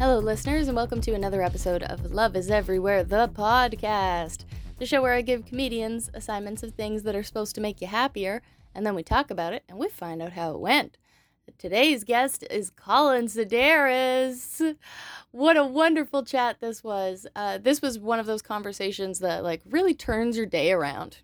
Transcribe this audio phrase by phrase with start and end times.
[0.00, 4.44] Hello, listeners, and welcome to another episode of Love is Everywhere, the podcast.
[4.78, 7.86] The show where I give comedians assignments of things that are supposed to make you
[7.86, 8.42] happier,
[8.74, 10.98] and then we talk about it and we find out how it went.
[11.58, 14.76] Today's guest is Collin Sideris.
[15.30, 17.26] What a wonderful chat this was.
[17.34, 21.18] Uh, this was one of those conversations that like really turns your day around.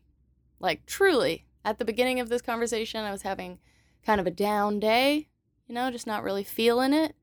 [0.61, 3.59] Like truly, at the beginning of this conversation, I was having
[4.07, 5.29] kind of a down day,
[5.67, 7.15] you know, just not really feeling it.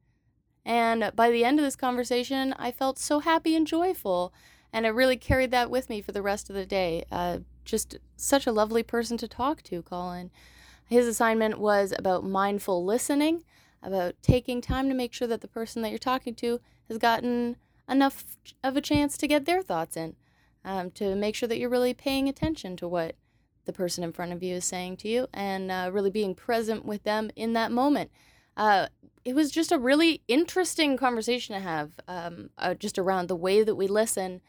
[0.67, 4.33] And by the end of this conversation, I felt so happy and joyful.
[4.73, 7.05] And I really carried that with me for the rest of the day.
[7.09, 10.29] Uh, just such a lovely person to talk to, Collin.
[10.85, 13.45] His assignment was about mindful listening,
[13.81, 17.55] about taking time to make sure that the person that you're talking to has gotten
[17.87, 18.25] enough
[18.61, 20.17] of a chance to get their thoughts in,
[20.65, 23.15] um, to make sure that you're really paying attention to what
[23.63, 26.83] the person in front of you is saying to you and uh, really being present
[26.83, 28.11] with them in that moment.
[28.57, 28.87] Uh,
[29.27, 33.61] it was just a really interesting conversation to have, um, uh, just around the way
[33.61, 34.39] that we listen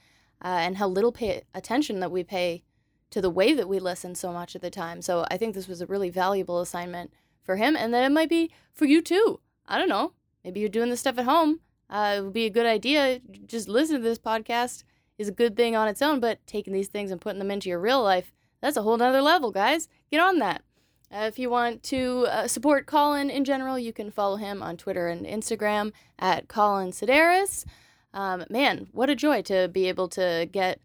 [0.41, 2.63] uh, and how little pay attention that we pay
[3.11, 5.03] to the way that we listen so much at the time.
[5.03, 7.13] So I think this was a really valuable assignment
[7.43, 9.41] for him, and then it might be for you too.
[9.67, 10.13] I don't know.
[10.45, 11.59] Maybe you're doing this stuff at home.
[11.91, 13.19] Uh, it would be a good idea.
[13.47, 14.85] Just listen to this podcast
[15.19, 17.69] is a good thing on its own, but taking these things and putting them into
[17.69, 19.89] your real life, that's a whole nother level, guys.
[20.09, 20.63] Get on that.
[21.11, 24.77] Uh, if you want to uh, support Colin in general, you can follow him on
[24.77, 27.65] Twitter and Instagram at Collin Sideris.
[28.13, 30.81] Um, man, what a joy to be able to get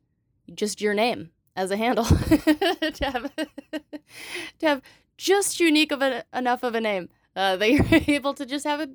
[0.54, 3.36] just your name as a handle to have
[4.60, 4.82] to have
[5.18, 8.80] just unique of a, enough of a name uh, that you're able to just have
[8.80, 8.92] it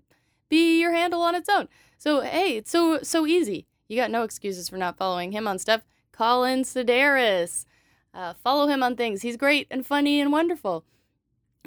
[0.48, 1.68] be your handle on its own.
[1.98, 3.66] So hey, it's so so easy.
[3.86, 5.82] You got no excuses for not following him on stuff.
[6.12, 7.64] Collin Sideris.
[8.14, 9.22] Uh, follow him on things.
[9.22, 10.84] He's great and funny and wonderful.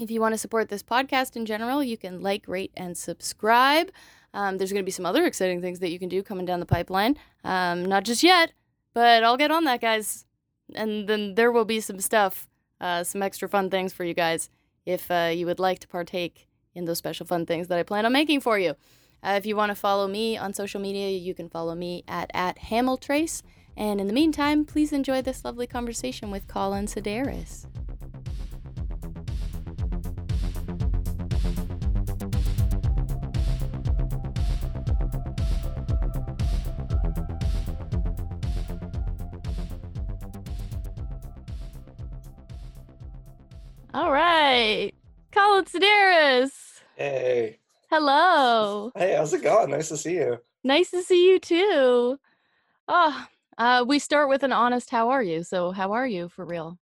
[0.01, 3.91] If you want to support this podcast in general, you can like, rate, and subscribe.
[4.33, 6.59] Um, there's going to be some other exciting things that you can do coming down
[6.59, 7.17] the pipeline.
[7.43, 8.51] Um, not just yet,
[8.95, 10.25] but I'll get on that, guys.
[10.73, 12.49] And then there will be some stuff,
[12.79, 14.49] uh, some extra fun things for you guys
[14.87, 18.03] if uh, you would like to partake in those special fun things that I plan
[18.03, 18.71] on making for you.
[19.21, 22.31] Uh, if you want to follow me on social media, you can follow me at,
[22.33, 23.43] at Hamiltrace.
[23.77, 27.67] And in the meantime, please enjoy this lovely conversation with Collin Sideris.
[43.93, 44.93] All right.
[45.33, 46.81] Collin Sideris.
[46.95, 47.59] Hey.
[47.89, 48.91] Hello.
[48.95, 49.69] Hey, how's it going?
[49.71, 50.37] Nice to see you.
[50.63, 52.17] Nice to see you too.
[52.87, 53.25] Oh,
[53.57, 55.43] uh, we start with an honest how are you?
[55.43, 56.79] So how are you for real?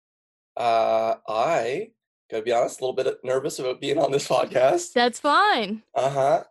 [0.57, 1.93] Uh, I
[2.31, 4.93] gotta be honest, a little bit nervous about being on this podcast.
[4.93, 5.83] That's fine.
[5.95, 6.45] Uh-huh.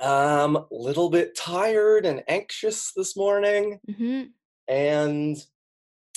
[0.00, 3.78] Um, a little bit tired and anxious this morning.
[3.96, 4.22] hmm
[4.66, 5.36] And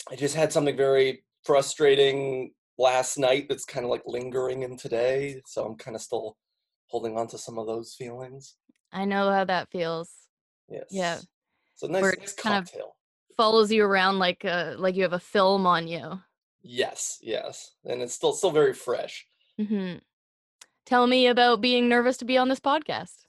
[0.10, 5.42] I just had something very frustrating last night that's kind of like lingering in today.
[5.46, 6.38] So I'm kind of still
[6.88, 8.56] holding on to some of those feelings.
[8.92, 10.10] I know how that feels.
[10.68, 10.86] Yes.
[10.92, 11.20] Yeah.
[11.76, 12.96] So nice, Where nice kind of- cocktail.
[13.38, 16.20] Follows you around like uh like you have a film on you.
[16.62, 17.72] Yes, yes.
[17.86, 19.26] And it's still still very fresh.
[19.60, 20.00] Mm-hmm.
[20.86, 23.21] Tell me about being nervous to be on this podcast.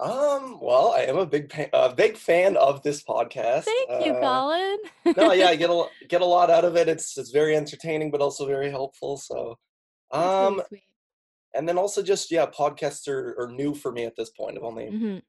[0.00, 3.64] Um, well, I am a big pa- a big fan of this podcast.
[3.64, 4.78] Thank you, Uh, Collin.
[5.16, 6.88] no, yeah, I get a get a lot out of it.
[6.88, 9.18] It's it's very entertaining, but also very helpful.
[9.18, 9.58] So,
[10.14, 10.82] really um, sweet.
[11.54, 14.56] and then also just yeah, podcasts are, are new for me at this point.
[14.56, 15.22] I've only Mhm.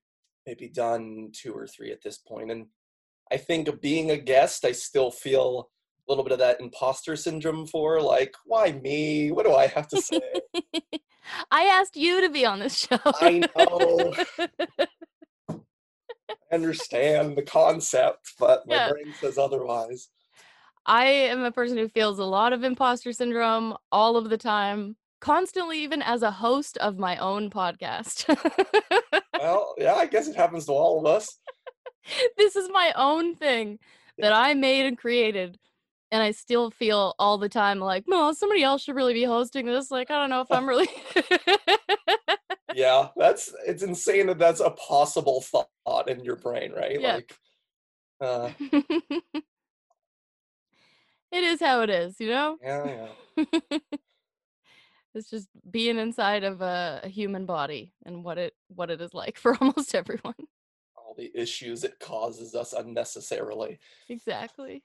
[0.46, 2.68] maybe done two or three at this point, and
[3.30, 5.70] I think being a guest, I still feel
[6.08, 9.32] a little bit of that imposter syndrome for like, why me?
[9.32, 10.22] What do I have to say?
[11.52, 12.98] I asked you to be on this show.
[13.06, 14.14] I know.
[15.50, 18.90] I understand the concept, but my Yeah.
[18.90, 20.10] brain says otherwise.
[20.86, 24.98] I am a person who feels a lot of imposter syndrome all of the time,
[25.20, 28.26] constantly, even as a host of my own podcast.
[29.38, 31.40] Well, yeah, I guess it happens to all of us.
[32.38, 33.80] this is my own thing
[34.20, 35.58] that I made and created.
[36.12, 39.66] And I still feel all the time like, no, somebody else should really be hosting
[39.66, 39.92] this.
[39.92, 40.90] Like, I don't know if I'm really.
[42.76, 47.00] Yeah, that's it's insane that that's a possible thought in your brain, right?
[47.00, 47.16] Yeah.
[47.16, 47.36] Like,
[48.20, 48.50] uh,
[51.32, 52.58] it is how it is, you know?
[52.62, 53.80] yeah, yeah.
[55.16, 59.14] it's just being inside of a, a human body and what it what it is
[59.14, 60.36] like for almost everyone.
[60.96, 63.80] All the issues it causes us unnecessarily.
[64.08, 64.84] Exactly.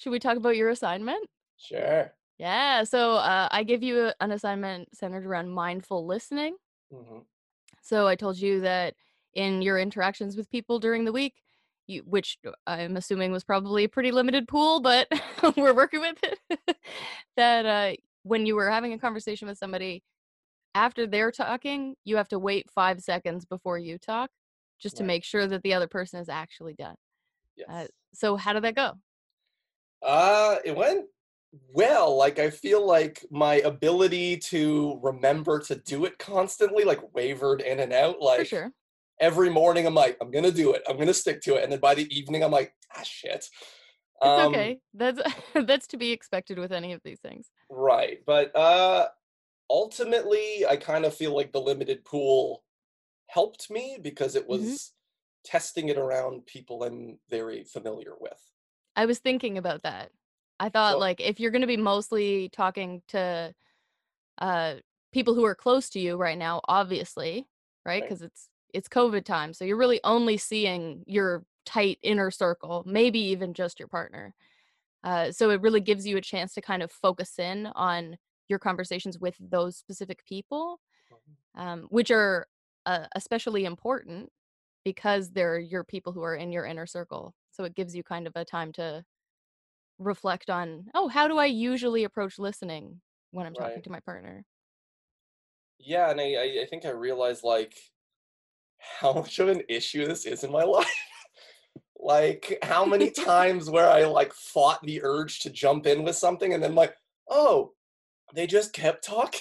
[0.00, 1.28] Should we talk about your assignment?
[1.58, 2.10] Sure.
[2.38, 2.84] Yeah.
[2.84, 6.56] So uh, I give you an assignment centered around mindful listening.
[6.90, 7.18] hmm
[7.82, 8.94] So I told you that
[9.34, 11.34] in your interactions with people during the week,
[11.86, 15.06] you which uh, I'm assuming was probably a pretty limited pool, but
[15.56, 16.38] we're working with it.
[17.36, 20.02] that uh, when you were having a conversation with somebody,
[20.74, 24.30] after they're talking, you have to wait five seconds before you talk,
[24.80, 26.96] just to make sure that the other person is actually done.
[27.68, 27.88] Uh, Yes.
[28.14, 28.94] so how did that go?
[30.02, 31.06] Uh, it went
[31.72, 32.16] well.
[32.16, 37.80] Like I feel like my ability to remember to do it constantly, like wavered in
[37.80, 38.20] and out.
[38.34, 38.72] For Like sure.
[39.20, 40.82] every morning, I'm like, I'm gonna do it.
[40.88, 41.64] I'm gonna stick to it.
[41.64, 43.46] And then by the evening, I'm like, ah, shit.
[44.22, 44.80] It's Um, okay.
[44.94, 45.20] That's
[45.66, 47.50] that's to be expected with any of these things.
[47.68, 48.24] right.
[48.24, 49.08] But uh,
[49.70, 52.64] ultimately, I kind of feel like the limited pool
[53.28, 54.76] helped me because it Mhm.
[54.76, 54.94] was
[55.44, 58.42] testing it around people I'm very familiar with.
[58.96, 60.12] I was thinking about that.
[60.58, 63.54] I thought like if you're going to be mostly talking to
[64.38, 64.76] uh
[65.12, 67.48] people who are close to you right now, obviously,
[67.86, 68.04] right?
[68.04, 69.54] right, Cuz it's it's COVID time.
[69.54, 74.34] So you're really only seeing your tight inner circle, maybe even just your partner.
[75.04, 78.58] Uh so it really gives you a chance to kind of focus in on your
[78.60, 82.46] conversations with those specific people, mhm, um, which are
[82.86, 84.30] uh, especially important
[84.84, 87.34] because they're your people who are in your inner circle.
[87.60, 89.04] So it gives you kind of a time to
[89.98, 93.02] reflect on, oh, how do I usually approach listening
[93.32, 93.84] when I'm talking right.
[93.84, 94.46] to my partner?
[95.78, 97.74] Yeah, and I I think I realized like
[98.78, 100.86] how much of an issue this is in my life.
[101.98, 106.54] Like how many times where I like fought the urge to jump in with something
[106.54, 106.94] and then like,
[107.28, 107.72] oh,
[108.32, 109.40] they just kept talking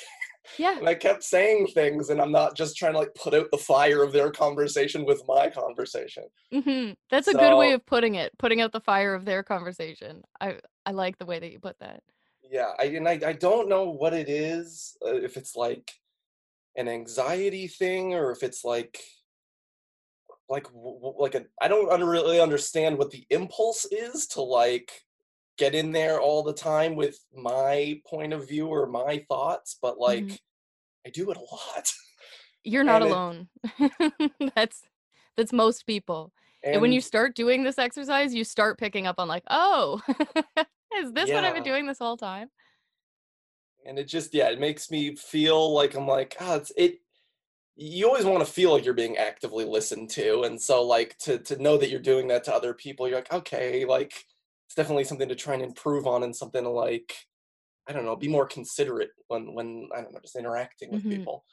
[0.57, 0.77] Yeah.
[0.77, 3.57] and I kept saying things and I'm not just trying to like put out the
[3.57, 6.23] fire of their conversation with my conversation.
[6.51, 10.23] hmm That's a good way of putting it, putting out the fire of their conversation.
[10.39, 12.01] I I like the way that you put that.
[12.49, 15.91] yeah, I and I, I don't know what it is, uh, if it's like
[16.75, 18.99] an anxiety thing or if it's like
[20.49, 24.91] like like a I don't really understand what the impulse is to like
[25.59, 29.99] get in there all the time with my point of view or my thoughts, but
[30.05, 30.41] hmm like
[31.07, 31.93] I do it a lot.
[32.63, 33.49] You're not And it alone.
[34.55, 34.83] that's
[35.37, 36.33] that's most people.
[36.71, 40.01] And when you start doing this exercise, you start picking up on like, oh,
[40.97, 42.49] is this what I've been doing this whole time?
[43.85, 46.99] and it just yeah, it makes me feel like I'm like, ah, it's it
[47.77, 50.43] you always want to feel like you're being actively listened to.
[50.43, 53.33] And so like to to know that you're doing that to other people, you're like,
[53.33, 54.25] okay, like
[54.69, 57.15] it's definitely something to try and improve on and something to like,
[57.87, 61.09] I don't know, be more considerate when when I don't know, just interacting with hmm
[61.09, 61.43] people.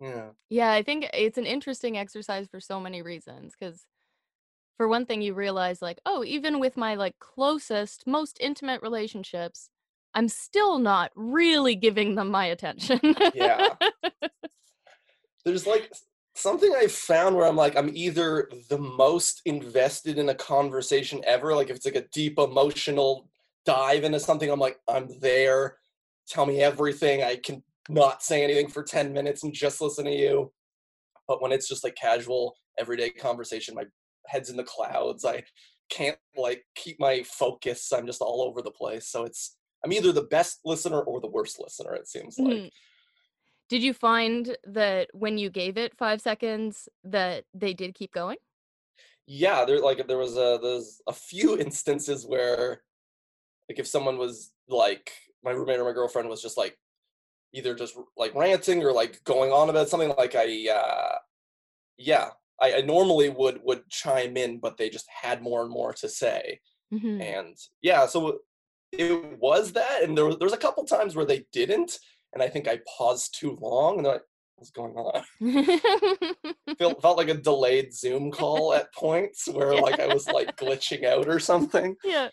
[0.00, 0.30] Yeah.
[0.48, 3.52] Yeah, I think it's an interesting exercise for so many reasons.
[3.58, 3.84] Because
[4.78, 9.68] for one thing, you realize like, oh, even with my like closest, most intimate relationships,
[10.14, 12.98] I'm still not really giving them my attention.
[13.34, 13.74] Yeah.
[15.44, 15.92] There's like
[16.34, 21.54] something I've found where I'm like, I'm either the most invested in a conversation ever,
[21.54, 23.28] like if it's like a deep emotional
[23.64, 25.78] dive into something, I'm like, I'm there.
[26.28, 27.22] Tell me everything.
[27.22, 30.52] I can not say anything for 10 minutes and just listen to you.
[31.28, 33.84] But when it's just like casual, everyday conversation, my
[34.26, 35.24] head's in the clouds.
[35.24, 35.44] I
[35.90, 37.92] can't like keep my focus.
[37.92, 39.06] I'm just all over the place.
[39.06, 42.56] So it's I'm either the best listener or the worst listener, it seems like.
[42.56, 42.70] Mm.
[43.68, 48.36] Did you find that when you gave it 5 seconds that they did keep going?
[49.26, 52.82] Yeah, there like there was a there's a few instances where
[53.68, 56.78] like if someone was like my roommate or my girlfriend was just like
[57.52, 61.18] either just like ranting or like going on about something like I uh
[61.98, 62.30] yeah,
[62.60, 66.08] I, I normally would would chime in, but they just had more and more to
[66.08, 66.60] say.
[66.92, 67.20] Mhm.
[67.22, 68.40] And yeah, so
[68.92, 71.98] it was that, and there was there's a couple times where they didn't,
[72.34, 74.22] and I think I paused too long, and they're like,
[74.56, 75.22] "What's going on?"
[76.78, 81.04] Felt felt like a delayed Zoom call at points where like I was like glitching
[81.04, 81.96] out or something.
[82.04, 82.28] Yeah.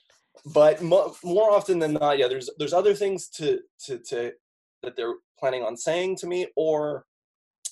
[0.54, 4.34] But mo- more often than not, yeah, there's there's other things to to to
[4.84, 7.06] that they're planning on saying to me, or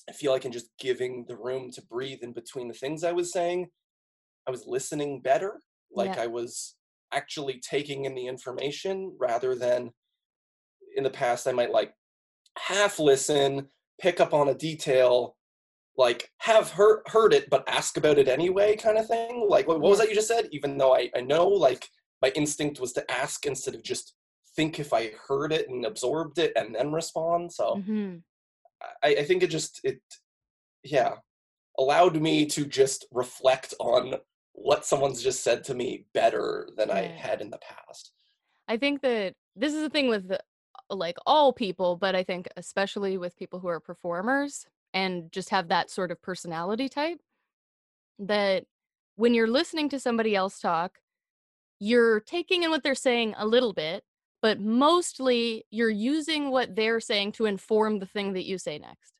[0.08, 3.12] I feel like in just giving the room to breathe in between the things I
[3.12, 3.68] was saying,
[4.46, 5.60] I was listening better.
[5.92, 6.22] Like Yeah.
[6.22, 6.76] I was
[7.12, 9.90] actually taking in the information rather than
[10.96, 11.92] in the past I might like
[12.58, 13.68] half listen,
[14.00, 15.36] pick up on a detail,
[15.96, 19.46] like have heard heard it but ask about it anyway kind of thing.
[19.48, 20.48] Like what, what was that you just said?
[20.52, 21.88] Even though I, I know like
[22.22, 24.14] my instinct was to ask instead of just
[24.56, 27.52] think if I heard it and absorbed it and then respond.
[27.52, 28.22] So Mhm.
[29.02, 30.00] I, I think it just it
[30.84, 31.16] yeah
[31.78, 34.14] allowed me to just reflect on
[34.52, 38.12] what someone's just said to me better than I had in the past.
[38.68, 40.32] I think that this is the thing with
[40.90, 45.68] like all people, but I think especially with people who are performers and just have
[45.68, 47.20] that sort of personality type.
[48.18, 48.66] that
[49.16, 50.98] when you're listening to somebody else talk,
[51.78, 54.04] you're taking in what they're saying a little bit,
[54.42, 59.14] but mostly you're using what they're saying to inform the thing that you say next.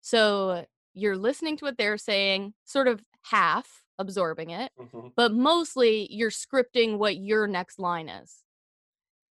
[0.00, 5.12] So you're listening to what they're saying, sort of half absorbing it, Mhm.
[5.16, 8.44] but mostly you're scripting what your next line is.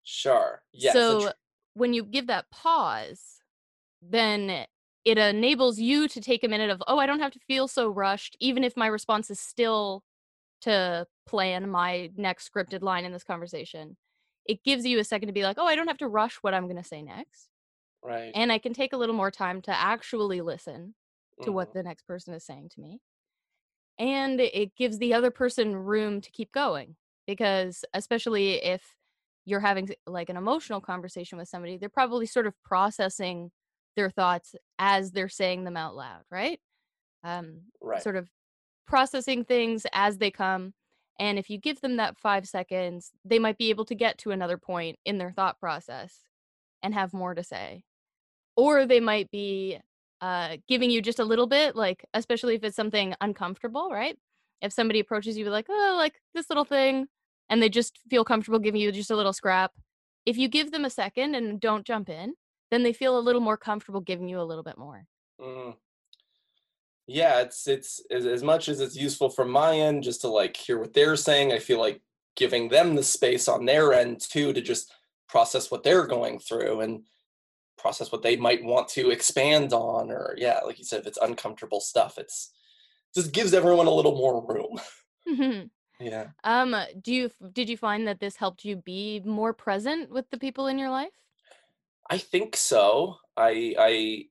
[0.03, 0.63] Sure.
[0.73, 0.93] Yes.
[0.93, 1.33] so
[1.75, 3.41] when you give that pause,
[4.03, 4.67] then
[5.05, 7.89] it enables you to take a minute of, oh, I don't have to feel so
[7.89, 10.05] rushed, even if my response is still
[10.63, 13.97] to plan my next scripted line in this conversation.
[14.47, 16.55] It gives you a second to be like, oh, I don't have to rush what
[16.55, 17.49] I'm going to say next.
[18.03, 18.37] right.
[18.37, 20.95] And I can take a little more time to actually listen
[21.43, 21.55] to Mhm.
[21.55, 23.01] what the next person is saying to me.
[23.99, 28.97] And it gives the other person room to keep going because, especially if
[29.45, 33.51] you're having like an emotional conversation with somebody, they're probably sort of processing
[33.97, 36.61] their thoughts as they're saying them out loud, right?
[37.25, 38.03] Um, Right.
[38.03, 38.31] sort of
[38.87, 40.75] processing things as they come.
[41.19, 44.33] And if you give them that five seconds, they might be able to get to
[44.33, 46.25] another point in their thought process
[46.83, 47.85] and have more to say
[48.57, 49.79] or they might be
[50.21, 54.19] uh, giving you just a little bit, like especially if it's something uncomfortable, right?
[54.63, 57.09] If somebody approaches you like, oh, like this little thing,
[57.51, 59.73] and they just feel comfortable giving you just a little scrap,
[60.27, 62.35] if you give them a second and don't jump in,
[62.71, 65.07] then they feel a little more comfortable giving you a little bit more.
[65.41, 65.77] Mhm.
[67.07, 70.57] Yeah, it's it's as, as much as it's useful from my end just to like
[70.57, 71.53] hear what they're saying.
[71.53, 72.01] I feel like
[72.37, 74.93] giving them the space on their end too to just
[75.29, 77.07] process what they're going through and
[77.77, 81.19] process what they might want to expand on or yeah, like you said, if it's
[81.19, 82.53] uncomfortable stuff, it's
[83.15, 84.81] just gives everyone a little more room.
[85.29, 85.71] Mhm.
[86.01, 86.29] Yeah.
[86.43, 90.39] um, do you did you find that this helped you be more present with the
[90.39, 91.13] people in your life?
[92.11, 93.17] I think so.
[93.37, 94.25] I I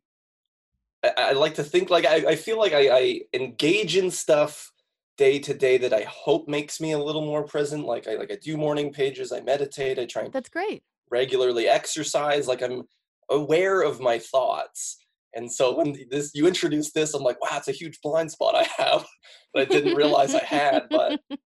[1.03, 4.71] I, I like to think like I, I feel like I, I engage in stuff
[5.17, 7.85] day to day that I hope makes me a little more present.
[7.85, 10.83] Like I like I do morning pages, I meditate, I try and That's great.
[11.09, 12.47] regularly exercise.
[12.47, 12.83] Like I'm
[13.29, 14.97] aware of my thoughts.
[15.35, 18.55] And so when this you introduce this, I'm like, wow, it's a huge blind spot
[18.55, 19.05] I have
[19.53, 20.83] that I didn't realize I had.
[20.91, 21.19] But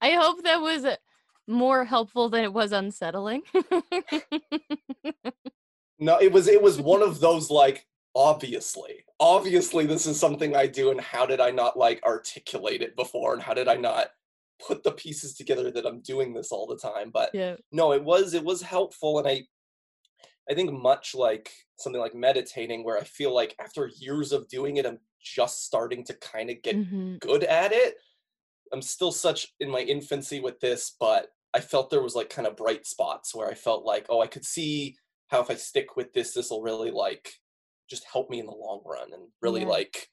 [0.00, 0.96] I hope that was uh,
[1.46, 3.42] more helpful than it was unsettling.
[5.98, 10.66] no, it was it was one of those like obviously obviously this is something i
[10.66, 14.08] do and how did i not like articulate it before and how did i not
[14.66, 17.56] put the pieces together that i'm doing this all the time but yeah.
[17.70, 19.42] no it was it was helpful and i
[20.50, 24.76] i think much like something like meditating where i feel like after years of doing
[24.76, 27.18] it i'm just starting to kind of get Mhm.
[27.20, 27.94] good at it
[28.72, 32.46] i'm still such in my infancy with this but i felt there was like kind
[32.46, 34.96] of bright spots where i felt like oh i could see
[35.28, 37.32] how if i stick with this this will really like
[37.88, 39.68] just help me in the long run and really Yeah.
[39.68, 40.08] like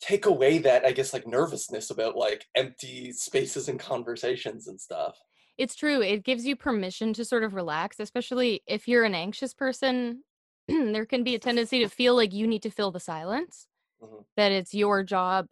[0.00, 5.16] take away that i guess like nervousness about like empty spaces and conversations and stuff
[5.58, 6.00] It's true.
[6.02, 10.24] It gives you permission to sort of relax, especially if you're an anxious person.
[10.68, 13.66] there can be a tendency to feel like you need to fill the silence,
[14.02, 14.24] Mhm.
[14.36, 15.48] that it's your job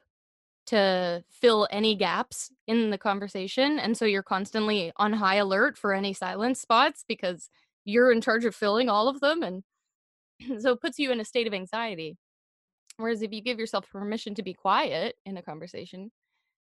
[0.70, 3.78] to fill any gaps in the conversation.
[3.78, 7.50] And so you're constantly on high alert for any silence spots because
[7.84, 9.42] you're in charge of filling all of them.
[9.42, 9.64] And
[10.62, 12.18] so it puts you in a state of anxiety.
[12.96, 16.12] Whereas if you give yourself permission to be quiet in a conversation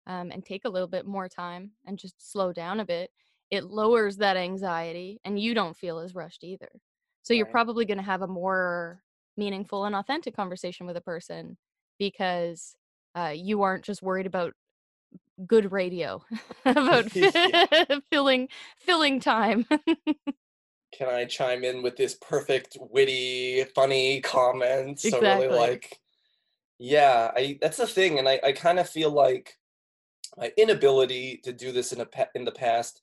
[0.08, 3.12] um, and take a little bit more time and just slow down a bit,
[3.52, 6.70] it lowers that anxiety and you don't feel as rushed either.
[7.24, 7.48] So you're Right.
[7.48, 9.04] probably going to have a more
[9.38, 11.58] meaningful and authentic conversation with a person
[12.00, 12.76] because
[13.16, 14.54] uh, you aren't just worried about
[15.48, 16.24] good radio
[16.66, 17.06] about
[18.12, 19.66] filling filling time.
[20.92, 25.00] Can i chime in with this perfect witty funny comment?
[25.00, 25.48] So Exactly.
[25.48, 26.00] really like
[26.80, 29.58] yeah i that's the thing and i, I kind of feel like
[30.38, 33.02] my inability to do this in a in the past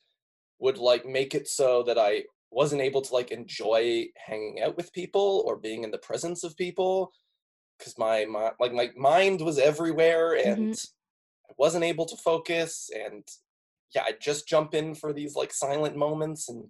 [0.60, 4.92] would like make it so that i wasn't able to like enjoy hanging out with
[4.92, 7.12] people or being in the presence of people
[7.80, 10.74] because my, my like my mind was everywhere and
[11.48, 13.24] i wasn't able to focus and
[13.94, 16.68] yeah i just jump in for these like silent moments and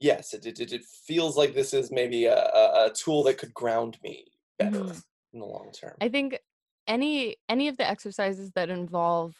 [0.00, 3.54] yes it, it, it feels like this is maybe a, a, a tool that could
[3.54, 4.26] ground me
[4.58, 5.04] better Mhm.
[5.32, 6.40] in the long term I think
[6.88, 9.36] any any of the exercises that involve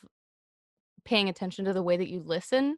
[1.05, 2.77] paying attention to the way that you listen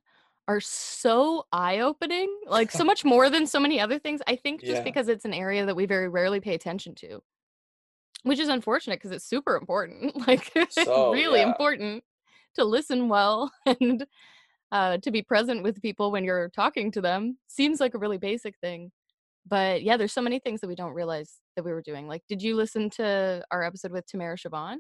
[0.49, 4.21] are so eye-opening, like so much more than so many other things.
[4.27, 4.85] I think just Yeah.
[4.85, 7.23] because it's an area that we very rarely pay attention to,
[8.23, 11.43] which is unfortunate because it's super important, like So, really yeah.
[11.43, 12.05] important
[12.55, 14.07] to listen well and
[14.73, 17.39] uh, to be present with people when you're talking to them.
[17.49, 18.93] Seems like a really basic thing.
[19.47, 22.07] But yeah, there's so many things that we don't realize that we were doing.
[22.09, 24.79] Like, did you listen to our episode with Tamara Siobhan?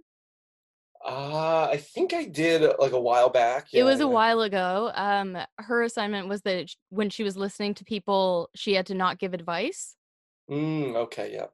[1.04, 3.68] Uh, I think I did uh, like a while back.
[3.72, 4.92] It Yeah, was a while ago.
[4.94, 9.18] Um, her assignment was that when she was listening to people, she had to not
[9.18, 9.96] give advice.
[10.48, 11.48] Mm, okay, yeah.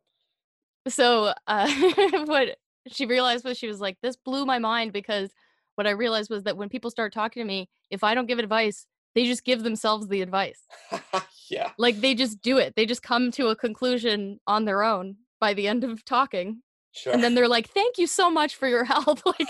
[0.88, 1.70] So, uh,
[2.26, 2.56] what
[2.88, 5.30] she realized was she was like, "This blew my mind," because
[5.74, 8.38] what I realized was that when people start talking to me, if I don't give
[8.38, 10.60] advice, they just give themselves the advice.
[11.50, 12.74] yeah, Like they just do it.
[12.76, 16.62] They just come to a conclusion on their own by the end of talking.
[16.92, 17.12] sure.
[17.12, 19.48] And then they're like, "Thank you so much for your help." Like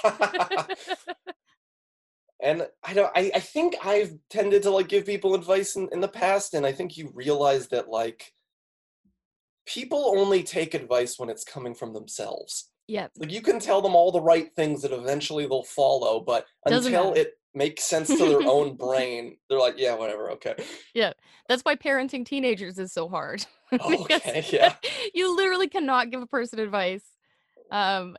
[2.40, 6.00] and I don't I, I think I've tended to like give people advice in, in
[6.00, 8.32] the past, and I think you realize that like
[9.68, 12.70] people only take advice when it's coming from themselves.
[12.88, 16.46] Yeah, Like you can tell them all the right things that eventually they'll follow, but
[16.66, 17.20] Doesn't until matter.
[17.20, 20.54] it makes sense to their own brain, they're like, yeah, whatever, okay.
[20.94, 21.12] yeah.
[21.50, 23.44] That's why parenting teenagers is so hard.
[23.70, 24.76] Okay, yeah.
[25.14, 27.04] you literally cannot give a person advice.
[27.70, 28.16] Um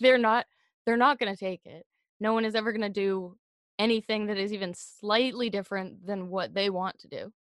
[0.00, 0.44] they're not
[0.84, 1.86] they're not going to take it.
[2.20, 3.38] No one is ever going to do
[3.78, 7.32] anything that is even slightly different than what they want to do.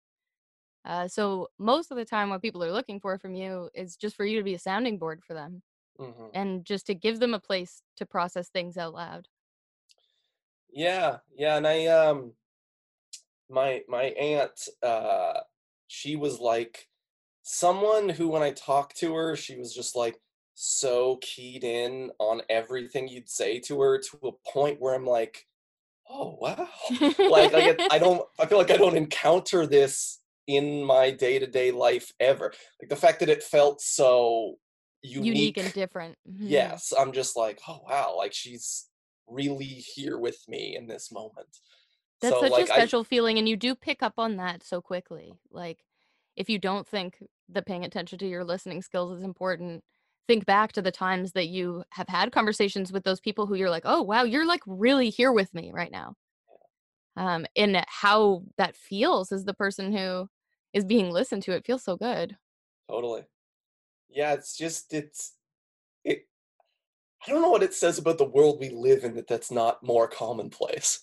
[0.87, 4.15] Uh, so most of the time what people are looking for from you is just
[4.15, 5.61] for you to be a sounding board for them
[5.99, 9.27] hmm and just to give them a place to process things out loud.
[10.69, 12.33] Yeah, yeah, and I um
[13.49, 15.39] my my aunt uh
[15.87, 16.89] she was like
[17.43, 20.21] someone who when I talked to her, she was just like
[20.55, 25.47] so keyed in on everything you'd say to her to a point where I'm like,
[26.09, 26.69] oh wow.
[27.27, 31.71] Like I get I don't I feel like I don't encounter this in my day-to-day
[31.71, 32.53] life ever.
[32.81, 34.57] Like the fact that it felt so
[35.17, 35.73] Unique and unique.
[35.73, 36.17] different.
[36.27, 36.73] Mhm.
[36.73, 38.89] Yes, I'm just like, oh wow, like she's
[39.27, 41.59] really here with me in this moment.
[42.21, 44.63] That's So such a like I special feeling, and you do pick up on that
[44.63, 45.39] so quickly.
[45.51, 45.85] Like,
[46.35, 49.83] if you don't think that paying attention to your listening skills is important,
[50.27, 53.69] think back to the times that you have had conversations with those people who you're
[53.69, 56.15] like, "Oh, wow, you're like really here with me right now."
[57.15, 60.29] Um, and how that feels as the person who
[60.73, 61.53] is being listened to.
[61.53, 62.37] It feels so good.
[62.89, 63.23] totally.
[64.09, 65.33] Yeah, it's just it's
[66.03, 66.27] it
[67.25, 69.83] I don't know what it says about the world we live in that that's not
[69.83, 71.01] more commonplace.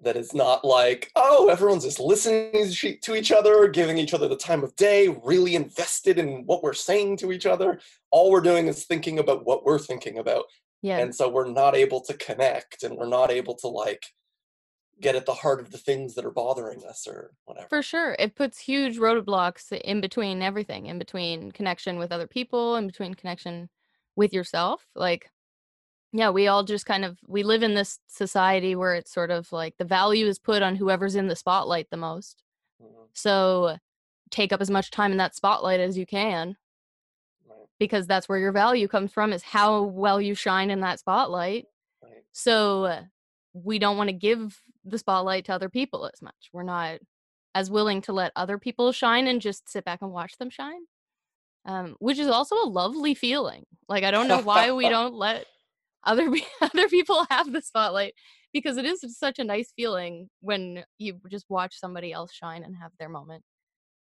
[0.00, 4.12] That it's not like, oh, everyone's just listening to each to each other, giving each
[4.12, 7.80] other the time of day, really invested in what we're saying to each other.
[8.10, 10.44] All we're doing is thinking about what we're thinking about.
[10.82, 14.04] Yeah, And so we're not able to connect and we're not able to like
[15.04, 17.68] get at the heart of the things that are bothering us or whatever.
[17.68, 18.14] for sure.
[18.18, 23.14] It puts huge roadblocks in between everything, in between connection with other people, in between
[23.14, 23.70] connection
[24.16, 24.86] with yourself.
[24.94, 25.30] Like,
[26.12, 29.52] Yeah, we all just kind of we live in this society where it's sort of
[29.52, 32.42] like the value is put on whoever's in the spotlight the most.
[32.78, 33.78] Mhm, So
[34.30, 36.56] take up as much time in that spotlight as you can
[37.46, 41.00] Right, because that's where your value comes from is how well you shine in that
[41.00, 41.66] spotlight.
[42.02, 42.24] right.
[42.32, 43.04] So
[43.54, 46.50] we don't want to give the spotlight to other people as much.
[46.52, 46.98] We're not
[47.54, 50.82] as willing to let other people shine and just sit back and watch them shine.
[51.66, 53.64] Um, which is also a lovely feeling.
[53.88, 55.46] Like I don't know why we don't let
[56.04, 58.14] other other people have the spotlight
[58.52, 62.76] because it is such a nice feeling when you just watch somebody else shine and
[62.76, 63.42] have their moment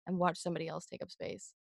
[0.08, 1.54] and watch somebody else take up space.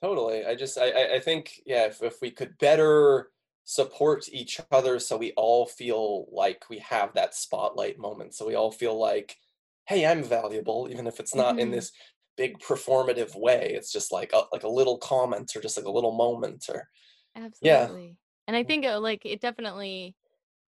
[0.00, 0.44] Totally.
[0.44, 3.30] I just I I I think yeah, if if we could better
[3.68, 8.34] support each other so we all feel like we have that spotlight moment.
[8.34, 9.36] So we all feel like,
[9.86, 11.92] hey, I'm valuable, even if it's not in hmm this
[12.38, 13.72] big performative way.
[13.74, 16.88] It's just like a like a little comment or just like a little moment or
[17.60, 17.88] yeah.
[17.88, 18.18] Absolutely.
[18.46, 20.16] And I think uh, like it definitely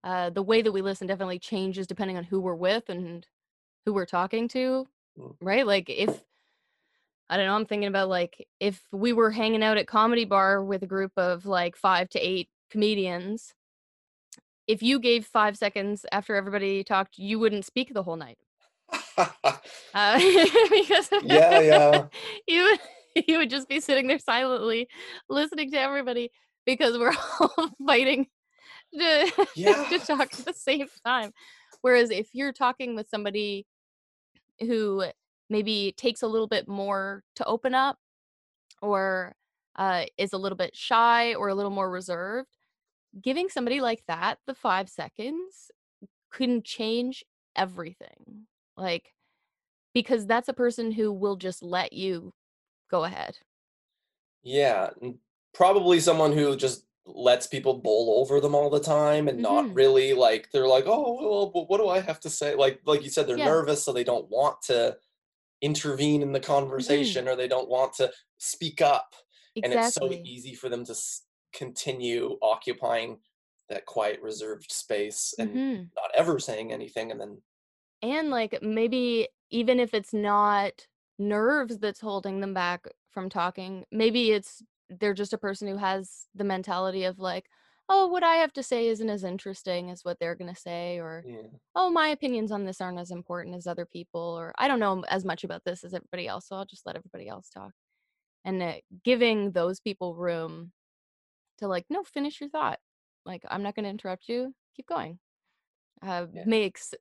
[0.03, 3.27] uh the way that we listen definitely changes depending on who we're with and
[3.85, 5.67] who we're talking to, mm, right?
[5.67, 6.23] Like if
[7.29, 10.63] I don't know, I'm thinking about like if we were hanging out at comedy bar
[10.63, 13.53] with a group of like 5 to 8 comedians
[14.67, 18.37] if you gave 5 seconds after everybody talked, you wouldn't speak the whole night.
[19.93, 20.17] Uh,
[20.69, 22.03] because Yeah, yeah.
[22.47, 22.79] you would
[23.27, 24.87] you would just be sitting there silently
[25.29, 26.31] listening to everybody
[26.65, 28.27] because we're all fighting
[28.93, 29.85] to Yeah.
[29.89, 31.31] to talk at the same time.
[31.81, 33.65] Whereas if you're talking with somebody
[34.59, 35.03] who
[35.49, 37.97] maybe takes a little bit more to open up
[38.81, 39.35] or
[39.75, 42.49] uh, is a little bit shy or a little more reserved,
[43.21, 45.71] giving somebody like that the five seconds
[46.33, 47.23] can change
[47.55, 48.47] everything.
[48.77, 49.15] Like,
[49.93, 52.33] because that's a person who will just let you
[52.89, 53.39] go ahead.
[54.43, 54.89] Yeah,
[55.53, 59.75] probably someone who just lets people bowl over them all the time and not hmm
[59.75, 63.09] really like they're like, "Oh, well, what do I have to say?" Like like you
[63.09, 63.55] said, they're Yeah.
[63.55, 64.97] nervous, so they don't want to
[65.61, 66.39] intervene in the
[66.77, 69.15] hmm conversation or they don't want to speak up,
[69.63, 70.95] and it's so easy for them to
[71.53, 73.19] continue occupying
[73.69, 77.41] that quiet reserved space and hmm not ever saying anything and then
[78.01, 80.87] And like maybe even if it's not
[81.19, 86.27] nerves that's holding them back from talking, maybe it's they're just a person who has
[86.35, 87.47] the mentality of like,
[87.89, 90.99] oh, what I have to say isn't as interesting as what they're going to say,
[90.99, 94.67] or yeah oh, my opinions on this aren't as important as other people, or I
[94.67, 97.49] don't know as much about this as everybody else, so I'll just let everybody else
[97.49, 97.73] talk.
[98.45, 100.73] And uh, giving those people room
[101.59, 102.79] to like, no, finish your thought.
[103.25, 104.53] Like, I'm not going to interrupt you.
[104.75, 105.19] Keep going.
[106.01, 106.93] Uh, yeah makes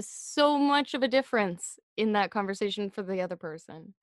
[0.00, 3.94] so much of a difference in that conversation for the other person.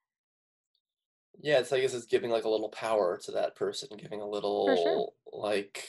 [1.41, 4.25] yeah it's i guess it's giving like a little power to that person giving a
[4.25, 4.85] For sure.
[4.85, 5.87] little like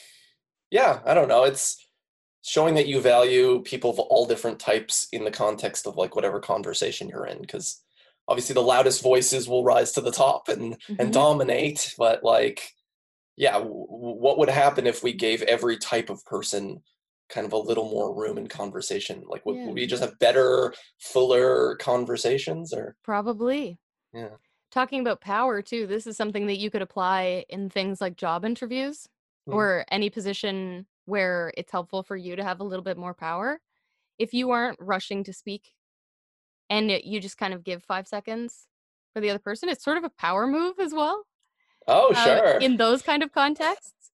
[0.71, 1.87] yeah i don't know it's
[2.41, 6.39] showing that you value people of all different types in the context of like whatever
[6.39, 7.83] conversation you're in because
[8.27, 11.13] obviously the loudest voices will rise to the top and and Mhm.
[11.13, 12.73] dominate but like
[13.37, 16.81] yeah w- what would happen if we gave every type of person
[17.29, 20.17] kind of a little more room in conversation like would, Yeah, would we just have
[20.19, 23.79] better fuller conversations or probably.
[24.13, 24.35] yeah
[24.71, 28.45] Talking about power too, this is something that you could apply in things like job
[28.45, 29.07] interviews
[29.47, 29.53] Mm.
[29.53, 33.61] or any position where it's helpful for you to have a little bit more power.
[34.19, 35.73] If you aren't rushing to speak
[36.69, 38.67] and you just kind of give five seconds
[39.13, 41.25] for the other person, it's sort of a power move as well.
[41.87, 44.11] Oh Um, sure in those kind of contexts,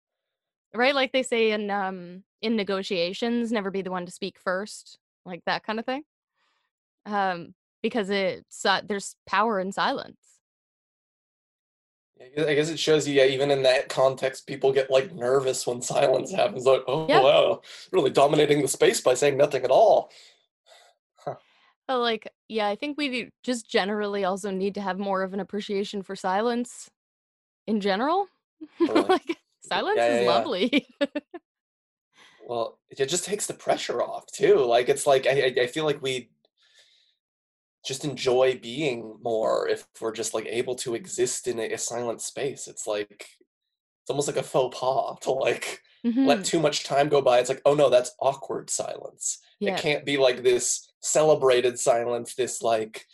[0.73, 0.95] right?
[0.95, 5.43] Like they say in um in negotiations, never be the one to speak first, like
[5.45, 6.03] that kind of thing.
[7.05, 10.17] Um, because it's uh, there's power in silence.
[12.37, 15.81] I guess it shows you, yeah, even in that context, people get like nervous when
[15.81, 16.65] silence happens.
[16.65, 17.19] Like, oh Yeah.
[17.21, 20.11] wow, really dominating the space by saying nothing at all.
[21.15, 21.35] Huh,
[21.89, 25.39] So like, yeah, I think we just generally also need to have more of an
[25.39, 26.89] appreciation for silence
[27.67, 28.27] in general.
[28.85, 29.09] totally.
[29.09, 30.87] like silence Yeah, is yeah, lovely.
[32.39, 34.57] Well, it just takes the pressure off too.
[34.57, 36.31] Like, it's like I, I I feel like we
[37.85, 42.21] just enjoy being more if we're just like able to exist in a, a silent
[42.21, 42.67] space.
[42.67, 43.27] It's like
[44.01, 45.81] it's almost like a faux pas to like
[46.23, 47.39] let hmm too much time go by.
[47.39, 49.39] It's like, oh no, that's awkward silence.
[49.65, 53.07] It can't be like this celebrated silence, this like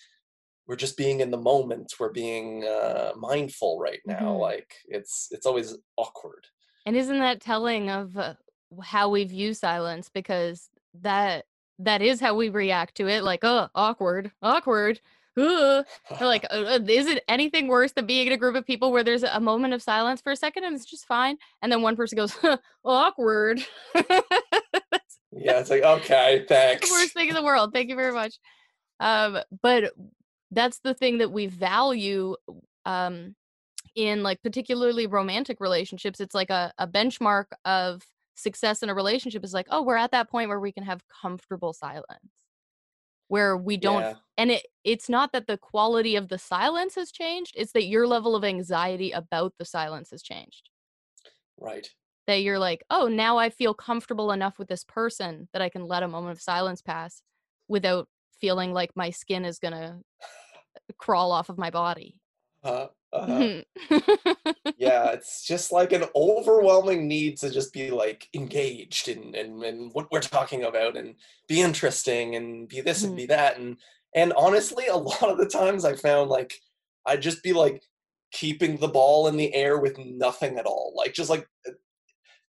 [0.67, 4.33] we're just being in the moment, we're being uh, mindful right now.
[4.33, 6.45] hmm Like it's it's always awkward.
[6.85, 8.35] And isn't that telling of uh,
[8.83, 10.09] how we view silence?
[10.13, 10.69] Because
[11.01, 11.45] that
[11.79, 13.23] that is how we react to it.
[13.23, 14.99] Like, oh, awkward, awkward.
[15.37, 15.85] Or
[16.19, 19.03] like, uh, uh, is it anything worse than being in a group of people where
[19.03, 21.95] there's a moment of silence for a second and it's just fine, and then one
[21.95, 22.35] person goes,
[22.83, 23.61] awkward.
[25.31, 26.89] Yeah, it's like okay, thanks.
[26.89, 27.71] worst thing in the world.
[27.73, 28.35] Thank you very much.
[28.99, 29.93] Um, but
[30.51, 32.35] that's the thing that we value.
[32.85, 33.35] Um,
[33.97, 38.03] in like particularly romantic relationships it's like a, a benchmark of
[38.35, 41.01] success in a relationship is like oh we're at that point where we can have
[41.07, 42.05] comfortable silence
[43.27, 47.11] where we don't Yeah, and it it's not that the quality of the silence has
[47.11, 50.69] changed it's that your level of anxiety about the silence has changed
[51.59, 51.89] right.
[52.27, 55.85] that you're like oh now i feel comfortable enough with this person that i can
[55.85, 57.23] let a moment of silence pass
[57.67, 58.07] without
[58.39, 59.99] feeling like my skin is gonna
[60.93, 62.21] crawl off of my body
[62.63, 63.63] Uh, uh Mhm.
[64.75, 69.89] Yeah, it's just like an overwhelming need to just be like engaged in in, in
[69.93, 71.15] what we're talking about and
[71.47, 73.15] be interesting and be this and Mhm.
[73.15, 73.77] be that and
[74.13, 76.59] and honestly, a lot of the times I found like
[77.05, 77.83] I'd just be like
[78.31, 80.93] keeping the ball in the air with nothing at all.
[80.95, 81.71] Like just like uh,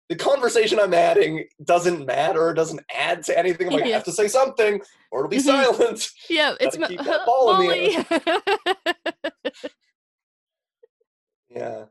[0.08, 3.66] the conversation I'm adding doesn't matter, doesn't add to anything.
[3.66, 5.42] I'm like, I have to say something or it'll be Mhm.
[5.42, 6.10] silent.
[6.30, 9.52] Yeah, it's keep that ball in the air.
[11.48, 11.84] Yeah.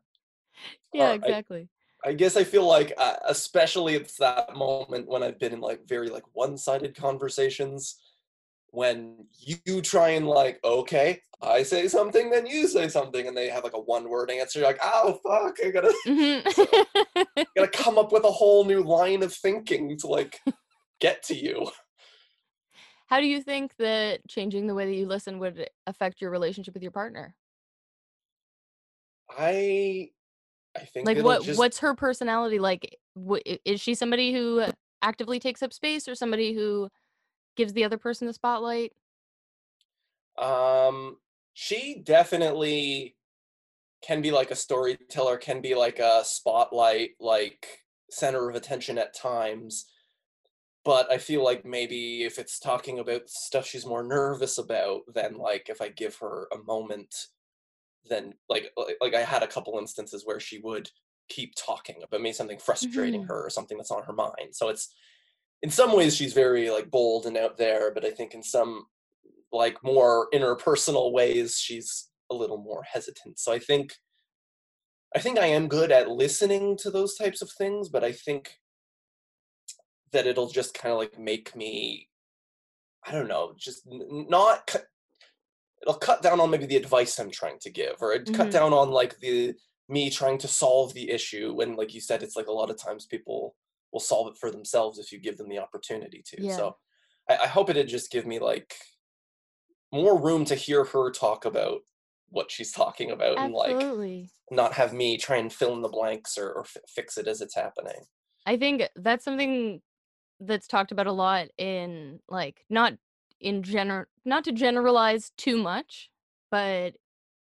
[0.94, 1.70] Yeah, I, exactly.
[2.04, 5.88] I guess I feel like, uh, especially it's that moment when I've been in like
[5.88, 7.96] very like one-sided conversations
[8.76, 13.50] when you try and like, okay, I say something, then you say something, and they
[13.50, 14.60] have like a one-word answer.
[14.60, 16.44] You're like, oh fuck, I gotta Mhm.
[17.56, 20.42] gotta come up with a whole new line of thinking to like
[21.00, 21.72] get to you.
[23.08, 26.74] How do you think that changing the way that you listen would affect your relationship
[26.74, 27.36] with your partner?
[29.30, 30.10] I
[30.76, 32.98] I think Like, what just what's her personality like?
[33.64, 34.66] Is she somebody who
[35.02, 36.90] actively takes up space or somebody who
[37.56, 38.94] gives the other person the spotlight?
[40.38, 41.18] um
[41.54, 43.16] she definitely
[44.02, 49.14] can be like a storyteller, can be like a spotlight, like center of attention at
[49.16, 49.88] times
[50.84, 55.36] but I feel like maybe if it's talking about stuff she's more nervous about, then
[55.38, 57.28] like if I give her a moment,
[58.06, 60.92] then like like like I had a couple instances where she would
[61.30, 63.28] keep talking about me something frustrating Mhm.
[63.28, 64.56] her or something that's on her mind.
[64.56, 64.94] So it's
[65.62, 68.86] in some ways she's very like bold and out there, but I think in some
[69.52, 73.40] like more interpersonal ways she's a little more hesitant.
[73.40, 73.96] So I think
[75.16, 78.60] I think I am good at listening to those types of things, but I think
[80.12, 82.10] that it'll just kind of like make me
[83.08, 84.88] I don't know, just not cut,
[85.82, 88.52] it'll cut down on maybe the advice I'm trying to give or it cut Mhm.
[88.52, 89.54] down on like the
[89.88, 92.78] me trying to solve the issue when like you said it's like a lot of
[92.78, 93.56] times people
[93.96, 96.44] will solve it for themselves if you give them the opportunity to.
[96.44, 96.58] Yeah.
[96.58, 96.76] So
[97.30, 98.76] I, I hope it'd just give me like
[99.94, 101.80] more room to hear her talk about
[102.28, 106.38] what she's talking about and like not have me try and fill in the blanks
[106.38, 108.04] or, or fi- fix it as it's happening.
[108.46, 109.82] I think that's something
[110.42, 112.96] that's talked about a lot in like not
[113.40, 116.10] in general not to generalize too much,
[116.52, 116.96] but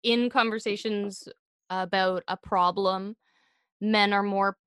[0.03, 1.29] in conversations
[1.71, 3.17] about a problem,
[3.81, 4.59] men are more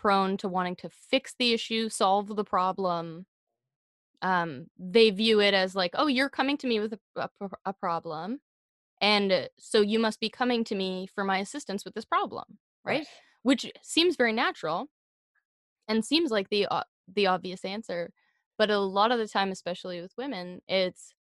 [0.00, 3.26] prone to wanting to fix the issue, solve the problem.
[4.22, 7.30] Um, they view it as like, oh, you're coming to me with a, a,
[7.66, 8.40] a problem,
[9.00, 12.58] and uh, so you must be coming to me for my assistance with this problem,
[12.84, 13.06] right?
[13.42, 14.88] Which seems very natural
[15.88, 18.12] and seems like the o- the obvious answer,
[18.58, 21.14] but a lot of the time, especially with women, it's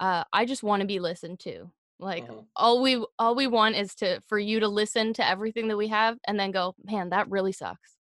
[0.00, 1.72] uh, I just want to be listened to.
[2.00, 2.48] Like Mhm.
[2.56, 5.88] all we all we want is to for you to listen to everything that we
[5.88, 7.93] have and then go, man, that really sucks.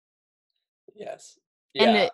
[0.95, 1.39] Yes.
[1.79, 2.03] And Yeah.
[2.05, 2.13] it,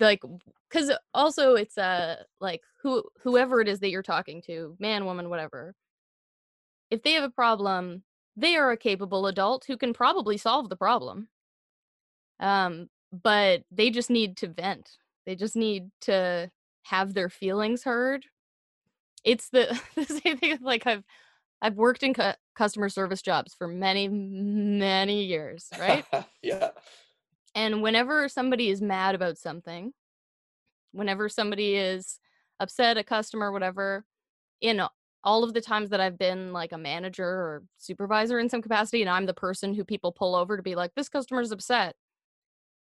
[0.00, 0.20] like
[0.68, 5.30] because also it's uh like who whoever it is that you're talking to, man, woman,
[5.30, 5.74] whatever.
[6.90, 8.04] If they have a problem,
[8.36, 11.28] they are a capable adult who can probably solve the problem.
[12.40, 14.90] Um, but they just need to vent.
[15.26, 16.50] They just need to
[16.82, 18.26] have their feelings heard.
[19.24, 20.58] It's the the same thing.
[20.60, 21.04] Like I've
[21.60, 26.04] I've worked in cu- customer service jobs for many many years, right?
[26.42, 26.70] yeah.
[27.58, 29.92] And whenever somebody is mad about something,
[30.92, 32.20] whenever somebody is
[32.60, 34.04] upset, a customer, whatever,
[34.60, 34.80] in
[35.24, 39.02] all of the times that I've been like a manager or supervisor in some capacity,
[39.02, 41.96] and I'm the person who people pull over to be like, this customer's upset.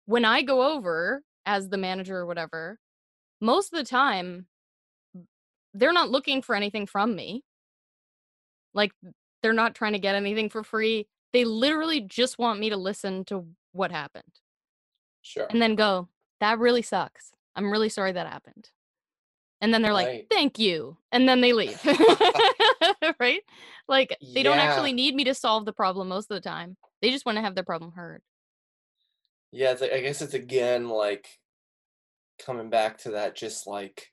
[0.07, 2.81] When I go over as the manager or whatever,
[3.41, 4.47] most of the time,
[5.75, 7.45] they're not looking for anything from me.
[8.75, 8.91] Like,
[9.45, 11.07] they're not trying to get anything for free.
[11.33, 14.25] They literally just want me to listen to what happened
[15.27, 15.47] Sure.
[15.51, 16.09] and then go,
[16.41, 17.33] that really sucks.
[17.57, 18.71] I'm really sorry that happened.
[19.61, 20.99] And then they're like, thank you.
[21.11, 21.81] And then they leave.
[23.19, 23.41] right?
[23.89, 26.77] Like, they don't actually need me to solve the problem most of the time.
[27.03, 28.23] They just want to have their problem heard.
[29.51, 31.27] Yeah, it's like, I guess it's again like
[32.45, 34.13] coming back to that just like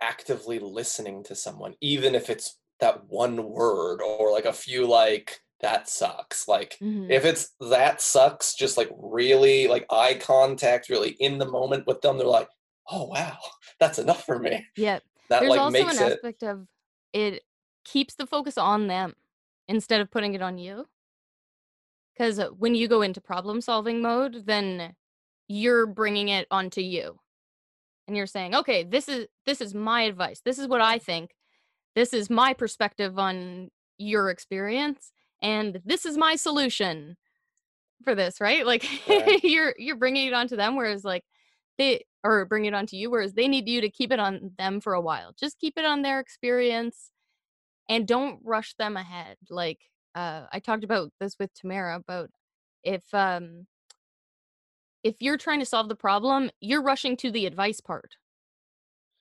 [0.00, 5.40] actively listening to someone, even if it's that one word or like a few like
[5.60, 6.46] that sucks.
[6.48, 7.10] Like Mhm.
[7.10, 12.00] if it's that sucks, just like really like eye contact, really in the moment with
[12.02, 12.48] them, they're like,
[12.90, 13.38] oh wow,
[13.80, 14.66] that's enough for me.
[14.76, 15.00] Yeah.
[15.28, 16.66] That There's like also makes an it aspect of
[17.12, 17.42] it
[17.84, 19.14] keeps the focus on them
[19.68, 20.86] instead of putting it on you.
[22.14, 24.94] Because when you go into problem solving mode, then
[25.48, 27.20] you're bringing it onto you.
[28.08, 30.40] And you're saying, okay, this is this is my advice.
[30.44, 31.34] This is what I think.
[31.94, 35.10] This is my perspective on your experience.
[35.42, 37.16] And this is my solution
[38.04, 38.66] for this, right?
[38.66, 39.40] Like Right.
[39.44, 41.24] you're you're bringing it onto them, whereas like
[41.78, 44.80] they or bring it onto you, whereas they need you to keep it on them
[44.80, 45.32] for a while.
[45.38, 47.12] Just keep it on their experience
[47.88, 49.36] and don't rush them ahead.
[49.50, 49.80] Like
[50.14, 52.30] uh, I talked about this with Tamara about
[52.84, 53.66] if um
[55.02, 58.16] if you're trying to solve the problem, you're rushing to the advice part.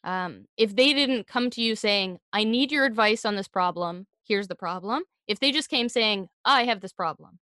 [0.04, 4.08] Um, if they didn't come to you saying, "I need your advice on this problem.
[4.28, 7.40] Here's the problem," if they just came saying, "I have this problem,"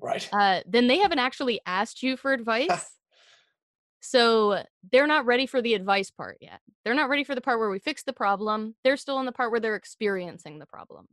[0.00, 0.28] right.
[0.32, 2.96] uh, then they haven't actually asked you for advice.
[4.00, 6.60] So they're not ready for the advice part yet.
[6.84, 8.74] They're not ready for the part where we fix the problem.
[8.82, 11.06] They're still in the part where they're experiencing the problem.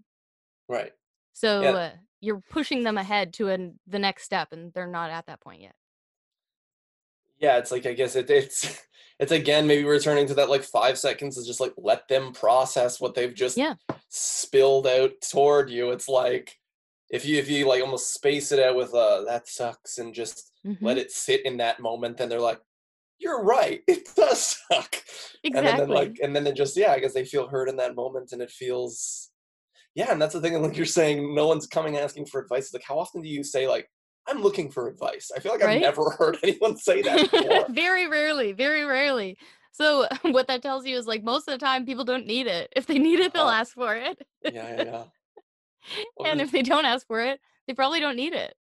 [0.70, 0.94] Right.
[1.34, 1.72] So Yeah.
[1.72, 5.42] uh, you're pushing them ahead to an, the next step, and they're not at that
[5.42, 5.76] point yet.
[7.40, 8.82] Yeah, it's like I guess it, it's
[9.20, 13.00] it's again maybe returning to that like five seconds is just like let them process
[13.00, 13.76] what they've just Yeah.
[14.10, 15.92] spilled out toward you.
[15.92, 16.56] It's like
[17.10, 20.52] if you if you like almost space it out with uh that sucks and just
[20.66, 20.78] Mhm.
[20.82, 22.60] let it sit in that moment, then they're like,
[23.20, 24.96] You're right, it does suck.
[25.44, 25.50] Exactly.
[25.54, 27.78] And then, then like and then they just yeah, I guess they feel heard in
[27.78, 29.30] that moment and it feels
[29.96, 32.66] yeah, and that's the thing, and like you're saying, no one's coming asking for advice.
[32.66, 33.90] It's like how often do you say like
[34.28, 35.32] I'm looking for advice?
[35.36, 37.66] I feel like I've never heard anyone say that before.
[37.70, 39.38] very rarely, very rarely.
[39.72, 42.72] So what that tells you is like most of the time people don't need it.
[42.76, 44.22] If they need it, they'll Uh, ask for it.
[44.44, 45.04] yeah, yeah, yeah.
[46.18, 48.56] Well, and if they don't ask for it, they probably don't need it.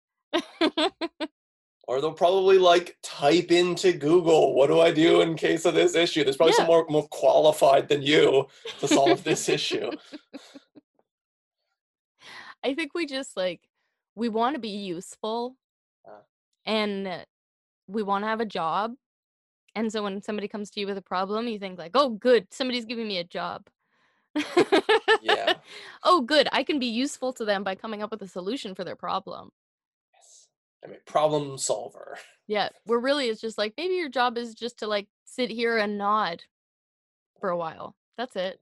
[1.87, 5.95] or they'll probably like type into Google, what do I do in case of this
[5.95, 6.25] issue?
[6.25, 6.57] There's probably Yeah.
[6.59, 8.49] some more more qualified than you
[8.81, 9.91] to solve this issue.
[12.63, 13.61] I think we just like
[14.15, 15.57] we want to be useful
[16.07, 16.21] Uh.
[16.67, 17.27] and
[17.89, 18.95] we want to have a job.
[19.75, 22.53] And so when somebody comes to you with a problem, you think like, "Oh, good,
[22.53, 23.69] somebody's giving me a job."
[25.23, 25.55] Yeah.
[26.05, 28.85] oh, good, I can be useful to them by coming up with a solution for
[28.85, 29.51] their problem.
[30.13, 30.49] Yes.
[30.85, 32.19] I mean, problem solver.
[32.47, 35.79] Yeah, where really it's just like maybe your job is just to like sit here
[35.79, 36.45] and nod
[37.41, 37.97] for a while.
[38.17, 38.61] That's it.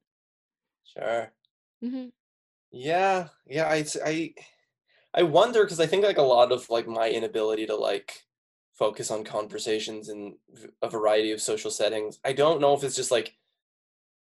[0.85, 1.33] Sure.
[1.81, 2.09] hmm
[2.71, 3.69] Yeah, yeah.
[3.69, 4.35] I I
[5.15, 8.25] I wonder because I think like a lot of like my inability to like
[8.75, 10.39] focus on conversations in
[10.81, 12.19] a variety of social settings.
[12.25, 13.37] I don't know if it's just like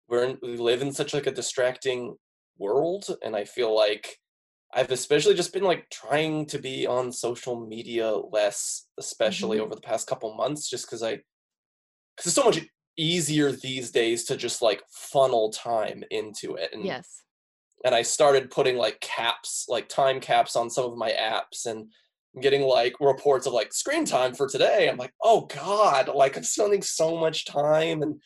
[0.08, 2.16] we're in, we live in such like a distracting
[2.58, 4.18] world, and I feel like
[4.74, 9.64] I've especially just been like trying to be on social media less, especially Mhm.
[9.64, 11.22] over the past couple months, just because I
[12.16, 12.60] because it's so much
[12.96, 17.24] easier these days to just like funnel time into it and Yes.
[17.84, 21.90] And I started putting like caps, like time caps on some of my apps and
[22.40, 24.88] getting like reports of like screen time for today.
[24.88, 28.20] I'm like, oh God, like I'm spending so much time and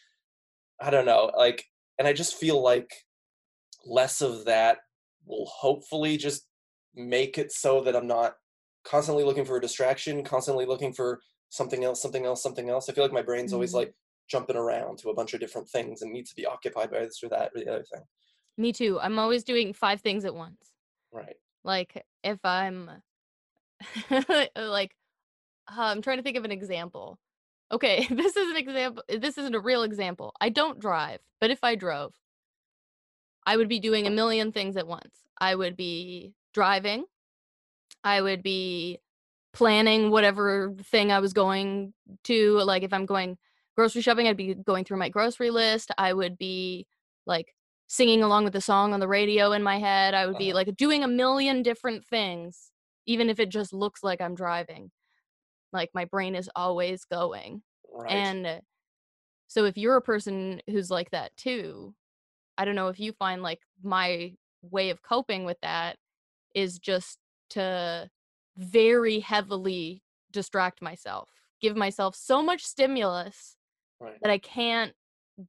[0.80, 1.64] I don't know, like
[1.98, 2.92] and I just feel like
[3.84, 4.78] less of that
[5.24, 6.46] will hopefully just
[6.94, 8.34] make it so that I'm not
[8.84, 12.88] constantly looking for a distraction, constantly looking for something else, something else, something else.
[12.88, 13.76] I feel like my brain's always Mhm.
[13.76, 13.94] like
[14.28, 17.22] jumping around to a bunch of different things and needs to be occupied by this
[17.22, 18.02] or that or the other thing.
[18.58, 18.98] Me too.
[19.00, 20.72] I'm always doing five things at once.
[21.12, 21.36] Right.
[21.64, 22.90] Like if I'm
[24.56, 24.94] like
[25.68, 27.18] uh, I'm trying to think of an example.
[27.72, 29.02] Okay, this is an example.
[29.08, 30.32] This isn't a real example.
[30.40, 32.14] I don't drive, but if I drove,
[33.44, 35.16] I would be doing a million things at once.
[35.38, 37.04] I would be driving.
[38.02, 39.00] I would be
[39.52, 41.92] planning whatever thing I was going
[42.24, 42.58] to.
[42.60, 43.36] Like if I'm going
[43.74, 45.90] grocery shopping, I'd be going through my grocery list.
[45.98, 46.86] I would be
[47.26, 47.54] like
[47.88, 50.14] singing along with the song on the radio in my head.
[50.14, 52.70] I would be like doing a million different things,
[53.06, 54.90] even if it just looks like I'm driving.
[55.72, 57.62] Like my brain is always going.
[57.92, 58.10] Right.
[58.10, 58.60] And
[59.46, 61.94] so if you're a person who's like that too,
[62.58, 65.96] I don't know if you find like my way of coping with that
[66.54, 67.18] is just
[67.50, 68.08] to
[68.56, 71.28] very heavily distract myself,
[71.60, 73.56] give myself so much stimulus
[74.00, 74.16] right.
[74.22, 74.92] that I can't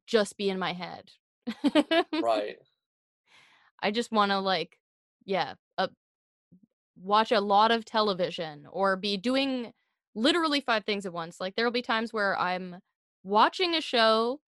[0.06, 1.12] just be in my head.
[2.20, 2.60] Right.
[3.82, 4.78] I just want to like
[5.26, 5.88] yeah, uh,
[6.96, 9.74] watch a lot of television or be doing
[10.16, 11.40] literally five things at once.
[11.40, 12.78] Like there'll be times where I'm
[13.24, 14.40] watching a show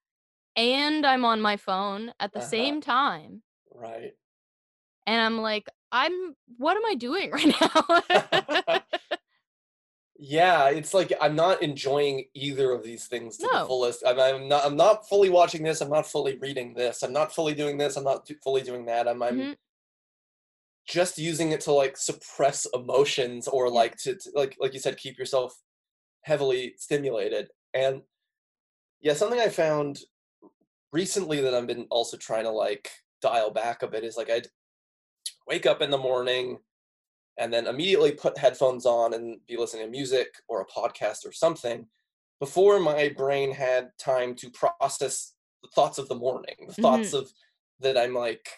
[0.56, 2.42] and I'm on my phone at the Uh-huh.
[2.42, 4.16] same time Right.
[5.06, 8.72] and I'm like I'm what am I doing right now?
[10.22, 14.04] Yeah, it's like I'm not enjoying either of these things to the fullest.
[14.06, 14.66] I'm, I'm not.
[14.66, 15.80] I'm not fully watching this.
[15.80, 17.04] I'm not fully reading this.
[17.04, 17.96] I'm not fully doing this.
[17.96, 19.08] I'm not fully doing that.
[19.08, 19.24] I'm.
[19.24, 19.56] I'm Mhm.
[20.86, 24.98] just using it to like suppress emotions or like to, to like like you said,
[24.98, 25.58] keep yourself
[26.24, 27.50] heavily stimulated.
[27.74, 28.02] And
[29.00, 30.00] yeah, something I found
[30.92, 32.90] recently that I've been also trying to like
[33.22, 34.48] dial back a bit is like I'd
[35.48, 36.58] wake up in the morning
[37.40, 41.32] and then immediately put headphones on and be listening to music or a podcast or
[41.32, 41.88] something
[42.40, 47.32] before my brain had time to process the thoughts of the morning, the thoughts of
[47.80, 48.50] that I'm like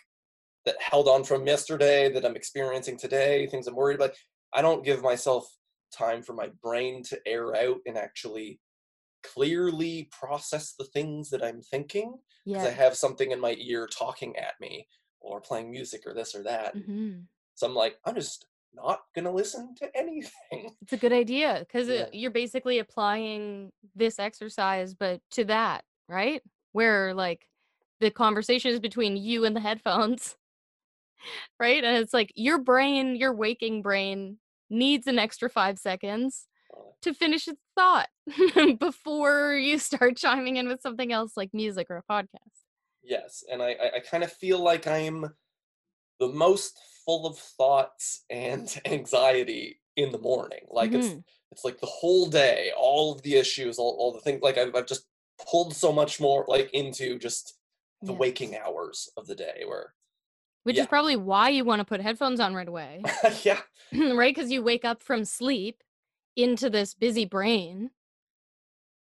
[0.65, 4.11] that held on from yesterday, that I'm experiencing today, things I'm worried about.
[4.53, 5.57] I don't give myself
[5.91, 8.59] time for my brain to air out and actually
[9.23, 12.17] clearly process the things that I'm thinking
[12.51, 14.87] because I have something in my ear talking at me
[15.19, 16.75] or playing music or this or that.
[16.75, 17.21] hmm
[17.55, 20.71] So I'm like, I'm just not gonna listen to anything.
[20.81, 22.07] It's a good idea because Yeah.
[22.11, 26.41] you're basically applying this exercise, but to that, right?
[26.71, 27.45] Where like
[27.99, 30.35] the conversation is between you and the headphones,
[31.59, 31.83] right?
[31.83, 34.39] And it's like your brain, your waking brain
[34.69, 38.09] needs an extra five seconds Uh, to finish its thought
[38.79, 42.65] before you start chiming in with something else like music or a podcast.
[43.03, 45.25] Yes, and I, I, I kind of feel like I'm
[46.19, 50.65] the most full of thoughts and anxiety in the morning.
[50.69, 51.23] Like it's Mhm.
[51.51, 54.41] it's like the whole day, all of the issues, all, all the things.
[54.41, 55.05] Like I've, I've just
[55.49, 57.57] pulled so much more like into just
[58.01, 58.17] the Yeah.
[58.19, 59.63] waking hours of the day.
[59.65, 59.93] Where
[60.63, 60.83] Which yeah.
[60.83, 63.03] is probably why you want to put headphones on right away.
[63.43, 63.61] yeah,
[63.93, 64.33] right?
[64.33, 65.83] Because you wake up from sleep
[66.37, 67.91] into this busy brain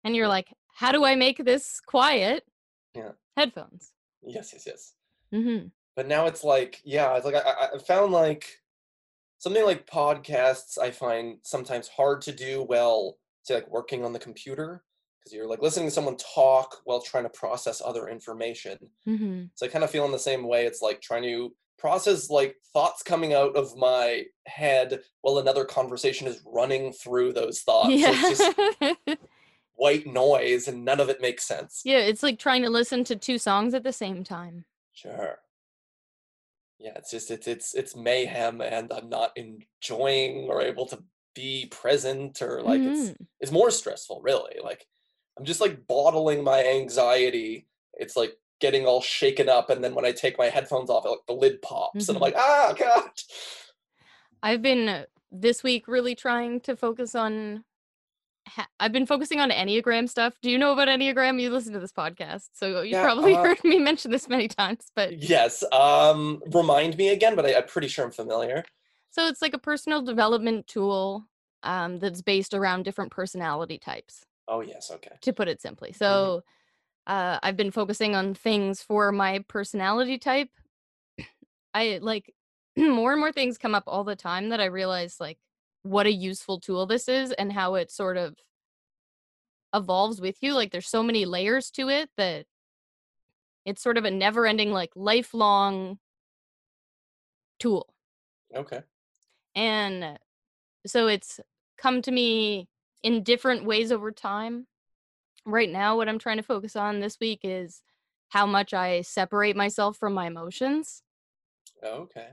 [0.04, 2.44] and you're like, how do I make this quiet?
[2.94, 3.12] Yeah.
[3.38, 3.92] Headphones.
[4.24, 4.94] yes, yes, yes.
[5.32, 8.46] hmm But now it's like, yeah, it's like I, I- found like
[9.38, 14.20] something like podcasts I find sometimes hard to do well, say like working on the
[14.20, 14.84] computer
[15.20, 18.78] because you're like listening to someone talk while trying to process other information.
[19.08, 19.44] Mm-hmm.
[19.56, 20.66] So I kind of feel in the same way.
[20.66, 26.28] It's like trying to process like thoughts coming out of my head while another conversation
[26.28, 27.90] is running through those thoughts.
[28.02, 28.58] So it's just
[29.08, 29.16] Yeah.
[29.76, 31.82] white noise and none of it makes sense.
[31.86, 34.66] yeah, it's like trying to listen to two songs at the same time.
[34.94, 35.38] Sure.
[36.86, 41.66] Yeah, it's just it's it's it's mayhem and I'm not enjoying or able to be
[41.72, 43.28] present or like it's Mhm.
[43.40, 44.58] it's more stressful really.
[44.64, 44.86] Like
[45.36, 47.66] I'm just like bottling my anxiety.
[47.96, 51.26] It's like getting all shaken up and then when I take my headphones off, like
[51.26, 52.28] the lid pops and I'm Mhm.
[52.28, 53.12] like, ah god.
[54.44, 57.66] I've been uh, this week really trying to focus on.
[58.48, 60.36] Ha- I've been focusing on Enneagram stuff.
[60.42, 61.42] Do you know about Enneagram?
[61.42, 64.48] You listen to this podcast, so you Yeah, probably uh, heard me mention this many
[64.48, 64.86] times.
[64.96, 65.64] But Yes.
[65.72, 68.64] Um remind me again, but I, I'm pretty sure I'm familiar.
[69.10, 71.26] so it's like a personal development tool
[71.64, 74.24] um, that's based around different personality types.
[74.48, 75.16] Oh yes, okay.
[75.22, 75.92] to put it simply.
[75.94, 76.44] So
[77.08, 80.50] uh, I've been focusing on things for my personality type.
[81.74, 82.32] I like
[82.78, 85.40] more and more things come up all the time that I realize like
[85.86, 88.36] what a useful tool this is and how it sort of
[89.72, 90.54] evolves with you.
[90.54, 92.48] Like there's so many layers to it that
[93.66, 96.00] it's sort of a never ending, like lifelong
[97.60, 97.94] tool.
[98.56, 98.82] Okay.
[99.54, 100.18] And
[100.88, 101.40] so it's
[101.78, 102.68] come to me
[103.04, 104.66] in different ways over time.
[105.46, 107.84] Right now, what I'm trying to focus on this week is
[108.30, 111.04] how much I separate myself from my emotions,
[111.84, 112.30] oh, Okay.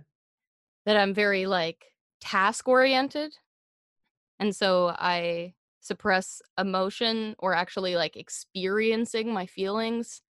[0.87, 1.85] that I'm very like
[2.23, 3.35] task oriented.
[4.39, 10.23] And so I suppress emotion or actually like experiencing my feelings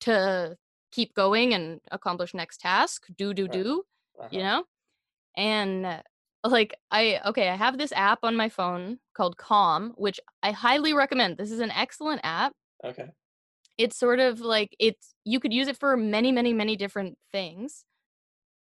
[0.00, 0.56] to
[0.92, 3.52] keep going and accomplish next task, do, do, Right.
[3.52, 3.84] do.
[4.20, 4.28] Uh-huh.
[4.32, 4.64] you know
[5.36, 6.02] and
[6.44, 10.92] like i okay i have this app on my phone called calm which i highly
[10.92, 12.52] recommend this is an excellent app
[12.84, 13.12] Okay.
[13.76, 17.84] it's sort of like it's you could use it for many many many different things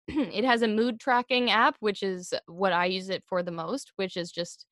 [0.34, 3.92] it has a mood tracking app which is what i use it for the most
[3.98, 4.66] which is just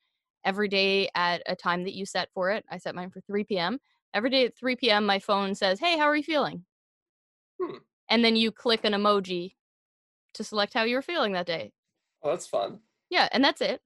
[0.44, 3.44] every day at a time that you set for it i set mine for 3
[3.44, 3.80] p.m
[4.14, 6.64] every day at 3 p.m my phone says hey how are you feeling
[7.62, 7.78] Hmm.
[8.10, 9.56] and then you click an emoji
[10.34, 11.72] to select how you're feeling that day
[12.24, 12.80] Oh, that's fun.
[13.10, 13.82] yeah and that's it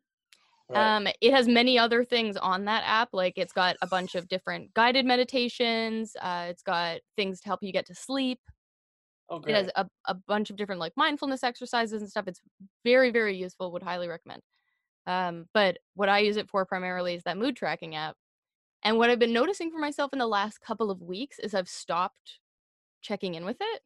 [0.70, 0.98] Right.
[0.98, 3.10] Um, it has many other things on that app.
[3.12, 6.16] Like it's got a bunch of different guided meditations.
[6.22, 8.40] Uh, it's got things to help you get to sleep.
[9.30, 12.28] Oh, It has a, a bunch of different like mindfulness exercises and stuff.
[12.28, 12.42] It's
[12.84, 13.72] very, very useful.
[13.72, 14.42] Would highly recommend.
[15.08, 18.16] Um, but what I use it for primarily is that mood tracking app.
[18.84, 21.68] And what I've been noticing for myself in the last couple of weeks is I've
[21.68, 22.40] stopped
[23.02, 23.82] checking in with it.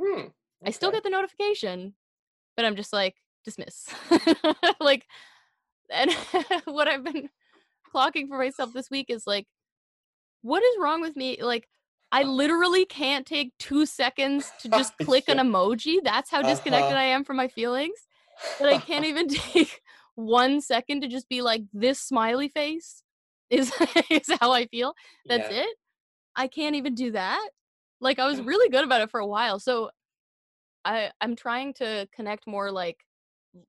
[0.00, 0.28] Hmm.
[0.64, 1.94] I still get the notification,
[2.56, 3.88] but I'm just like dismiss.
[4.80, 5.06] like,
[5.90, 6.12] and
[6.64, 7.28] what I've been
[7.94, 9.46] clocking for myself this week is like,
[10.42, 11.42] what is wrong with me?
[11.42, 11.68] Like,
[12.10, 15.98] I literally can't take two seconds to just click an emoji.
[16.02, 17.00] That's how disconnected Uh-huh.
[17.00, 17.98] I am from my feelings.
[18.58, 19.82] That I can't even take
[20.14, 23.02] one second to just be like, this smiley face
[23.50, 23.72] is
[24.10, 24.94] is how I feel.
[25.28, 25.62] That's Yeah.
[25.62, 25.76] it.
[26.36, 27.50] I can't even do that.
[28.00, 29.58] Like I was really good about it for a while.
[29.60, 29.90] So
[30.84, 32.98] I I'm trying to connect more like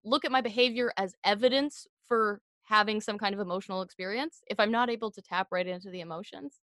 [0.04, 4.42] look at my behavior as evidence for having some kind of emotional experience.
[4.48, 6.60] If I'm not able to tap right into the emotions,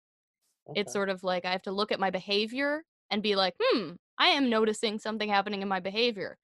[0.73, 3.93] it's sort of like I have to look at my behavior and be like, "Hmm,
[4.17, 6.37] I am noticing something happening in my behavior.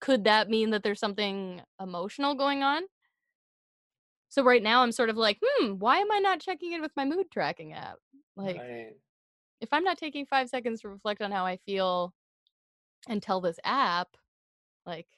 [0.00, 2.84] Could that mean that there's something emotional going on?"
[4.28, 6.96] So right now I'm sort of like, "Hmm, why am I not checking in with
[6.96, 7.98] my mood tracking app?"
[8.36, 8.96] Like Right.
[9.60, 12.14] if I'm not taking 5 seconds to reflect on how I feel
[13.08, 14.16] and tell this app,
[14.86, 15.08] like,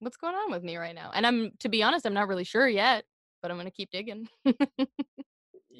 [0.00, 1.10] what's going on with me right now?
[1.14, 3.06] And I'm to be honest, I'm not really sure yet,
[3.42, 4.28] but I'm going to keep digging.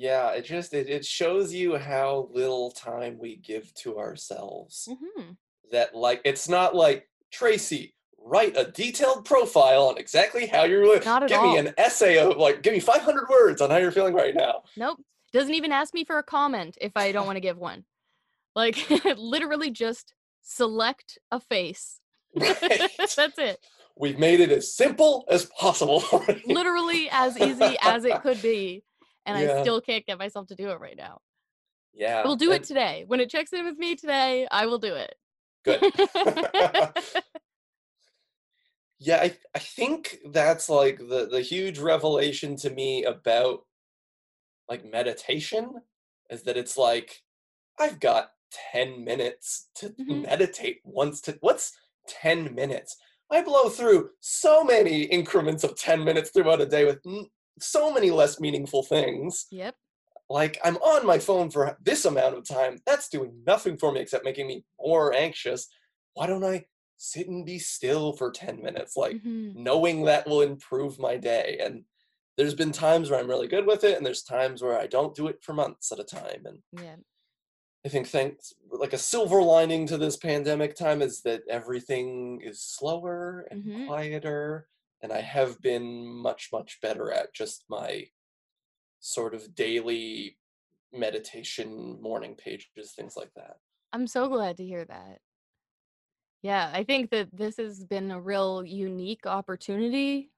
[0.01, 4.89] Yeah, it just it, it shows you how little time we give to ourselves.
[4.89, 5.37] Mhm.
[5.73, 11.01] That like it's not like Tracy, write a detailed profile on exactly how you're li-
[11.05, 11.53] Not at give all.
[11.53, 14.63] me an essay of like give me 500 words on how you're feeling right now.
[14.77, 14.99] Nope.
[15.33, 17.85] Doesn't even ask me for a comment if I don't want to give one.
[18.55, 18.77] Like
[19.17, 21.99] literally just select a face.
[22.37, 22.61] Right.
[23.17, 23.59] That's it.
[23.97, 26.05] We've made it as simple as possible.
[26.47, 28.85] Literally as easy as it could be.
[29.29, 31.21] And I still can't get myself to do it right now.
[31.93, 32.23] Yeah.
[32.23, 33.05] I will do it today.
[33.07, 35.15] When it checks in with me today, I will do it.
[35.65, 35.83] Good.
[38.99, 43.67] yeah, I, I think that's like the, the huge revelation to me about
[44.69, 45.83] like meditation
[46.31, 47.23] is that it's like
[47.79, 48.33] I've got
[48.73, 50.23] 10 minutes to Mhm.
[50.23, 51.77] meditate once to what's
[52.07, 52.97] 10 minutes?
[53.31, 57.05] I blow through so many increments of 10 minutes throughout a day with
[57.61, 59.47] so many less meaningful things.
[59.51, 59.77] Yep.
[60.31, 62.79] Like, I'm on my phone for this amount of time.
[62.85, 65.69] That's doing nothing for me except making me more anxious.
[66.15, 66.67] Why don't I
[66.99, 68.97] sit and be still for 10 minutes?
[68.97, 69.55] Like, Mhm.
[69.55, 71.59] knowing that will improve my day.
[71.61, 71.85] And
[72.37, 75.15] there's been times where I'm really good with it, and there's times where I don't
[75.15, 76.45] do it for months at a time.
[76.45, 76.97] And Yeah.
[77.87, 82.61] I think thanks like a silver lining to this pandemic time is that everything is
[82.61, 83.87] slower and Mhm.
[83.87, 84.69] quieter,
[85.03, 88.07] and I have been much much better at just my
[89.01, 90.37] sort of daily
[90.93, 93.57] meditation, morning pages, things like that.
[93.93, 95.19] I'm so glad to hear that.
[96.43, 100.31] Yeah, I think that this has been a real unique opportunity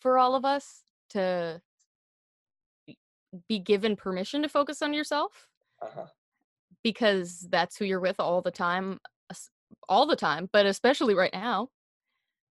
[0.00, 1.60] for all of us to
[3.48, 5.48] be given permission to focus on yourself
[5.82, 6.06] Uh-huh.
[6.82, 8.98] because that's who you're with all the time,
[9.88, 11.68] all the time, but especially right now,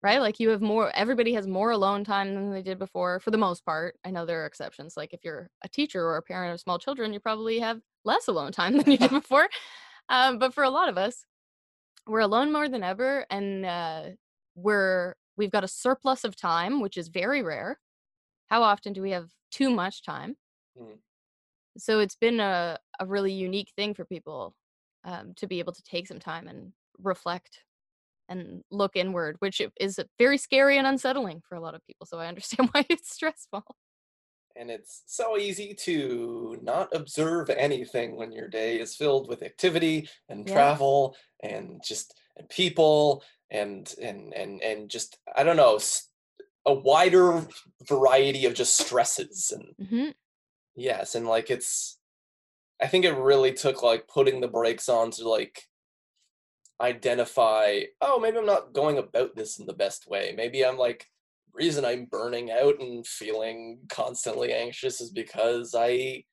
[0.03, 0.21] right?
[0.21, 3.39] Like you have more, everybody has more alone time than they did before for the
[3.39, 3.97] most part.
[4.05, 4.97] I know there are exceptions.
[4.97, 8.29] Like if you're a teacher or a parent of small children, you probably have less
[8.29, 9.49] alone time than you did before.
[10.09, 11.25] Um, but for a lot of us,
[12.09, 14.03] we're alone more than ever and uh,
[14.55, 17.79] we're we've got a surplus of time which is very rare
[18.47, 20.37] how often do we have too much time
[20.81, 20.99] Mm.
[21.77, 24.55] so it's been a, a really unique thing for people
[25.05, 26.73] um, to be able to take some time and
[27.03, 27.65] reflect
[28.29, 32.19] and look inward which is very scary and unsettling for a lot of people so
[32.19, 33.65] i understand why it's stressful
[34.57, 40.09] And it's so easy to not observe anything when your day is filled with activity
[40.29, 40.53] and Yeah.
[40.55, 45.79] travel and just and people and and and and just I don't know
[46.67, 47.47] a wider
[47.89, 50.11] variety of just stresses and hmm
[50.75, 51.99] yes and like it's
[52.81, 55.69] I think it really took like putting the brakes on to like
[56.81, 60.33] identify oh maybe I'm not going about this in the best way.
[60.37, 61.07] Maybe I'm like
[61.53, 66.25] reason I'm burning out and feeling constantly anxious is because I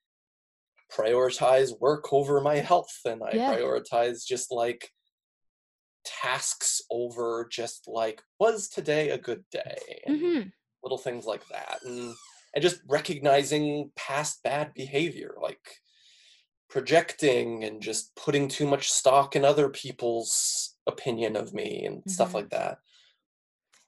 [0.95, 3.55] prioritize work over my health and I Yeah.
[3.55, 4.91] prioritize just like
[6.03, 10.01] tasks over just like was today a good day?
[10.05, 10.41] and hmm
[10.83, 12.13] little things like that and
[12.53, 15.79] and just recognizing past bad behavior like
[16.69, 22.31] projecting and just putting too much stock in other people's opinion of me and stuff
[22.31, 22.33] Mhm.
[22.35, 22.79] like that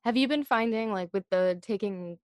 [0.04, 2.18] have you been finding like with the taking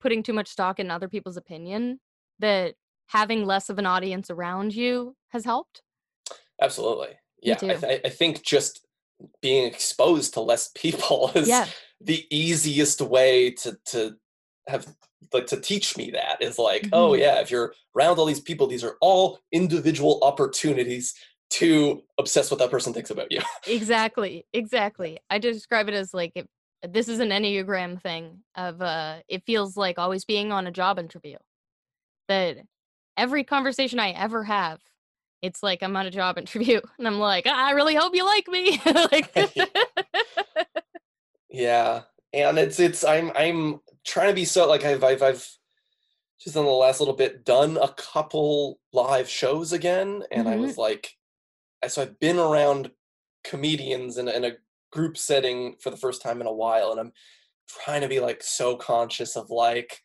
[0.00, 2.00] putting too much stock in other people's opinion
[2.38, 2.74] that
[3.06, 5.82] having less of an audience around you has helped
[6.62, 7.18] Absolutely.
[7.42, 8.86] Yeah, I, th- I think just
[9.40, 11.66] being exposed to less people is Yeah.
[12.02, 14.16] the easiest way to to
[14.68, 14.86] have
[15.32, 17.20] like to teach me that is like, oh Mhm.
[17.20, 21.14] yeah, if you're around all these people, these are all individual opportunities
[21.50, 23.40] to obsess what that person thinks about you.
[23.66, 25.18] Exactly, exactly.
[25.28, 26.46] I describe it as like if
[26.88, 30.98] this is an Enneagram thing of uh it feels like always being on a job
[30.98, 31.36] interview.
[32.28, 32.58] That
[33.16, 34.80] every conversation I ever have,
[35.42, 38.48] it's like I'm on a job interview and I'm like, I really hope you like
[38.48, 38.80] me.
[38.86, 39.32] like
[41.50, 42.02] yeah,
[42.32, 45.48] and it's it's I'm I'm trying to be so like I've I've I've
[46.40, 50.60] just in the last little bit done a couple live shows again, and I Mhm.
[50.60, 51.16] was like,
[51.88, 52.92] so I've been around
[53.44, 54.58] comedians in a, in a
[54.92, 57.12] group setting for the first time in a while, and I'm
[57.68, 60.02] trying to be like so conscious of like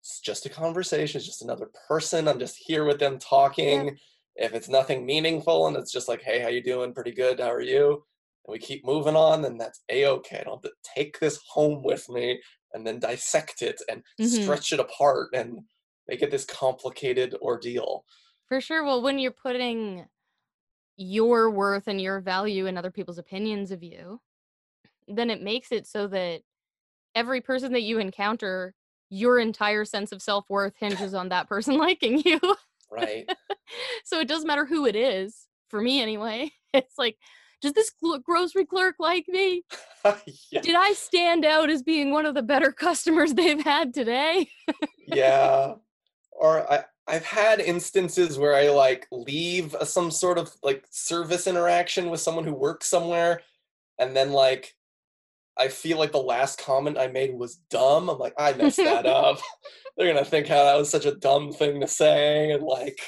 [0.00, 2.26] it's just a conversation, it's just another person.
[2.26, 3.96] I'm just here with them talking.
[4.34, 6.94] If it's nothing meaningful and it's just like, hey, how you doing?
[6.94, 7.38] Pretty good.
[7.38, 8.04] How are you?
[8.44, 10.38] And we keep moving on, then that's a okay.
[10.40, 12.40] I don't have to take this home with me
[12.74, 14.56] and then dissect it and Mhm.
[14.56, 15.60] stretch it apart and
[16.08, 18.04] make it this complicated ordeal.
[18.48, 18.84] For sure.
[18.84, 20.06] Well, when you're putting
[20.96, 24.20] your worth and your value in other people's opinions of you,
[25.08, 26.42] then it makes it so that
[27.14, 28.74] every person that you encounter,
[29.10, 32.40] your entire sense of self worth hinges on that person liking you.
[32.90, 33.32] Right.
[34.04, 36.52] so it doesn't matter who it is, for me anyway.
[36.74, 37.18] It's like,
[37.62, 37.92] does this
[38.24, 39.62] grocery clerk like me?
[40.50, 40.60] yeah.
[40.60, 44.48] Did I stand out as being one of the better customers they've had today?
[45.06, 45.74] yeah
[46.32, 51.46] or i i've had instances where i like leave a, some sort of like service
[51.46, 53.40] interaction with someone who works somewhere
[53.98, 54.74] and then like
[55.58, 59.06] i feel like the last comment i made was dumb i'm like i messed that
[59.06, 59.38] up
[59.96, 62.98] they're gonna think how that was such a dumb thing to say and like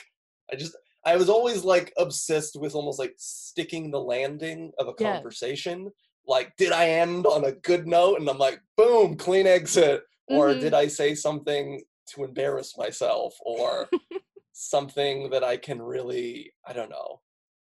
[0.52, 4.94] i just i was always like obsessed with almost like sticking the landing of a
[4.98, 5.14] Yeah.
[5.14, 5.90] conversation
[6.26, 10.48] like did i end on a good note and i'm like boom clean exit or
[10.48, 10.60] Mhm.
[10.60, 11.82] did I say something
[12.14, 13.90] to embarrass myself or
[14.52, 17.20] something that I can really, I don't know,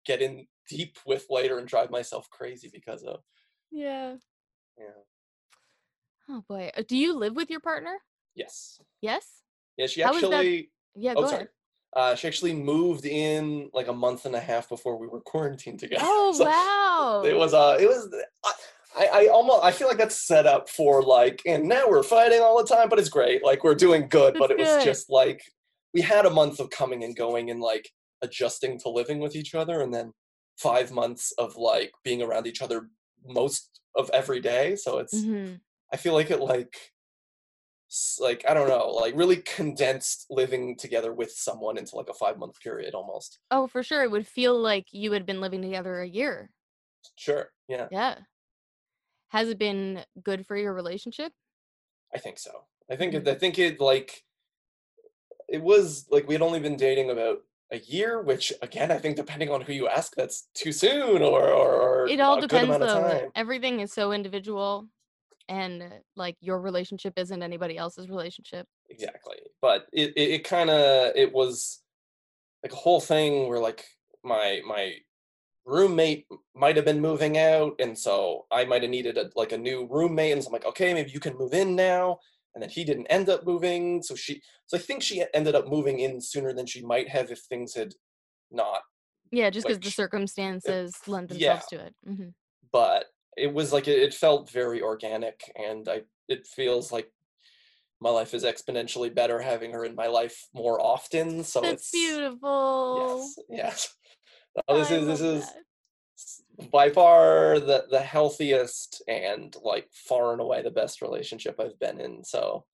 [0.06, 3.22] get in deep with later and drive myself crazy because of?
[3.72, 4.16] Yeah.
[4.78, 5.00] Yeah.
[6.30, 6.70] Oh boy.
[6.76, 7.98] Uh, Do you live with your partner?
[8.36, 8.82] Yes.
[9.02, 9.26] Yes?
[9.78, 11.36] Yeah, she How is that- actually Yeah, Oh, go sorry.
[11.38, 11.50] ahead.
[11.96, 15.80] Uh, she actually moved in like a month and a half before we were quarantined
[15.80, 16.04] together.
[16.06, 17.24] Oh So wow.
[17.24, 18.14] It was uh it was
[18.98, 22.42] I, I almost I feel like that's set up for like and now we're fighting
[22.42, 23.44] all the time, but it's great.
[23.44, 25.42] Like we're doing good, but it That's was just like
[25.94, 27.90] we had a month of coming and going and like
[28.22, 30.14] adjusting to living with each other and then
[30.58, 32.90] five months of like being around each other
[33.26, 34.76] most of every day.
[34.76, 35.56] So it's hmm
[35.92, 36.92] I feel like it like
[38.20, 42.38] like I don't know, like really condensed living together with someone into like a five
[42.38, 43.40] month period almost.
[43.50, 44.04] Oh, for sure.
[44.04, 46.52] It would feel like you had been living together a year.
[47.16, 47.50] Sure.
[47.68, 48.16] Yeah, Yeah.
[49.30, 51.32] Has it been good for your relationship?
[52.14, 52.52] I think so.
[52.92, 53.32] I think it, mm.
[53.32, 54.24] I think it like
[55.48, 57.40] it was like we had only been dating about
[57.72, 61.50] a year, which again I think depending on who you ask, that's too soon or
[61.50, 63.32] or, or It all depends though.
[63.36, 64.88] Everything is so individual
[65.50, 65.84] and
[66.16, 68.68] like your relationship isn't anybody else's relationship.
[68.90, 69.38] Exactly.
[69.62, 71.82] But it it, it kind of it was
[72.64, 73.86] like a whole thing where like
[74.24, 74.96] my my
[75.66, 76.26] roommate
[76.56, 79.88] might have been moving out and so i might have needed a, like a new
[79.92, 82.18] roommate and so i'm like okay maybe you can move in now
[82.56, 85.68] and then he didn't end up moving so she so i think she ended up
[85.68, 87.94] moving in sooner than she might have if things had
[88.52, 88.82] not
[89.32, 91.60] Yeah, just because Like, the circumstances lend yeah.
[91.60, 91.96] themselves to it.
[92.06, 92.30] hmm
[92.72, 93.06] but
[93.38, 97.12] it was like it, it felt very organic and i it feels like
[98.02, 101.92] my life is exponentially better having her in my life more often so That's it's
[101.92, 103.08] beautiful.
[103.08, 103.96] yes yes
[104.68, 105.54] No, this I is this is
[106.72, 112.00] by far the the healthiest and like far and away the best relationship I've been
[112.00, 112.24] in.
[112.24, 112.66] So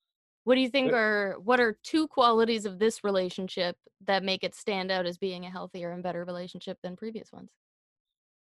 [0.43, 4.55] What do you think are what are two qualities of this relationship that make it
[4.55, 7.51] stand out as being a healthier and better relationship than previous ones?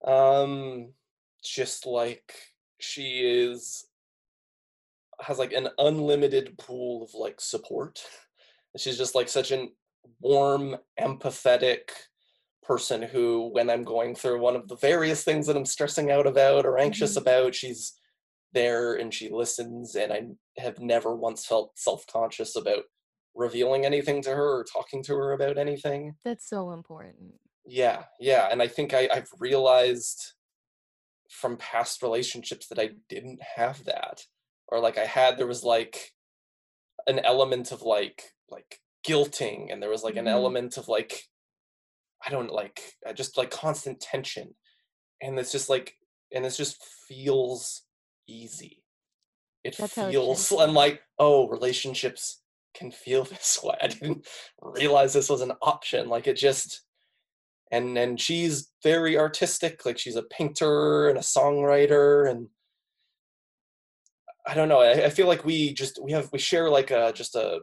[0.07, 0.93] um
[1.45, 2.35] just like
[2.81, 3.87] she is
[5.21, 8.03] has like an unlimited pool of like support.
[8.75, 9.73] And She's just like such an
[10.21, 11.91] warm, empathetic
[12.63, 16.27] person who when I'm going through one of the various things that I'm stressing out
[16.27, 17.21] about or anxious Mhm.
[17.21, 17.99] about, she's
[18.53, 20.29] there and she listens and I
[20.61, 22.85] have never once felt self-conscious about
[23.35, 26.17] revealing anything to her or talking to her about anything.
[26.25, 27.35] That's so important.
[27.67, 28.49] Yeah, yeah.
[28.51, 30.33] And I think I, I've realized
[31.35, 34.23] from past relationships that I didn't have that.
[34.69, 36.13] Or like I had there was like
[37.07, 40.35] an element of like like guilting and there was like an mm-hmm.
[40.35, 41.25] element of like
[42.25, 42.81] I don't like
[43.15, 44.55] just like constant tension.
[45.21, 45.95] And it's just like
[46.33, 47.83] and it just feels
[48.29, 48.85] easy.
[49.65, 52.43] It That's how it feels I'm like, oh, relationships
[52.77, 53.77] can feel this way.
[53.83, 54.27] I didn't
[54.63, 56.09] realize this was an option.
[56.09, 56.84] Like it just
[57.75, 62.49] and and she's very artistic like she's a painter and a songwriter and
[64.47, 67.13] i don't know i, I feel like we just we have we share like a
[67.13, 67.61] just a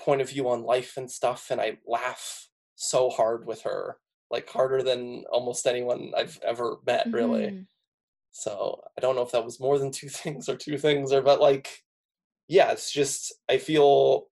[0.00, 3.98] point of view on life and stuff and i laugh so hard with her
[4.30, 7.66] like harder than almost anyone i've ever met really Mhm.
[8.30, 11.20] so i don't know if that was more than two things or two things or
[11.22, 11.68] but like
[12.46, 14.28] yeah it's just i feel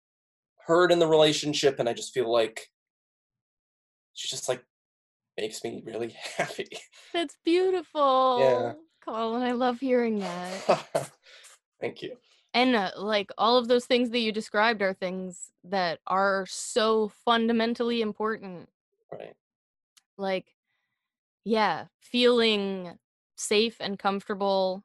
[0.67, 2.69] heard in the relationship and i just feel like
[4.17, 4.65] she just like
[5.37, 6.67] makes me really happy
[7.13, 8.39] That's beautiful.
[8.41, 8.73] Yeah.
[9.05, 11.11] Collin, I love hearing that.
[11.81, 12.17] thank you
[12.55, 17.13] And uh, like all of those things that you described are things that are so
[17.25, 18.69] fundamentally important.
[19.13, 19.35] right
[20.19, 20.47] Like,
[21.45, 22.99] yeah, feeling
[23.37, 24.83] safe and comfortable,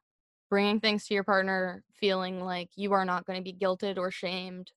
[0.49, 4.11] bringing things to your partner, feeling like you are not going to be guilted or
[4.11, 4.71] shamed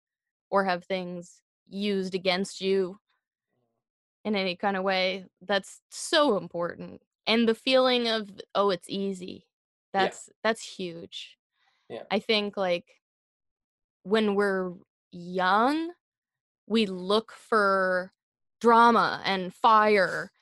[0.50, 2.98] or have things used against you
[4.24, 5.26] in any kind of way.
[5.42, 7.02] That's so important.
[7.26, 9.46] And the feeling of, oh, it's easy.
[9.94, 10.04] Yeah.
[10.04, 11.36] That's that's huge.
[11.88, 12.02] Yeah.
[12.10, 12.86] I think like
[14.02, 14.72] when we're
[15.12, 15.90] young,
[16.66, 18.12] we look for
[18.60, 20.32] drama and fire,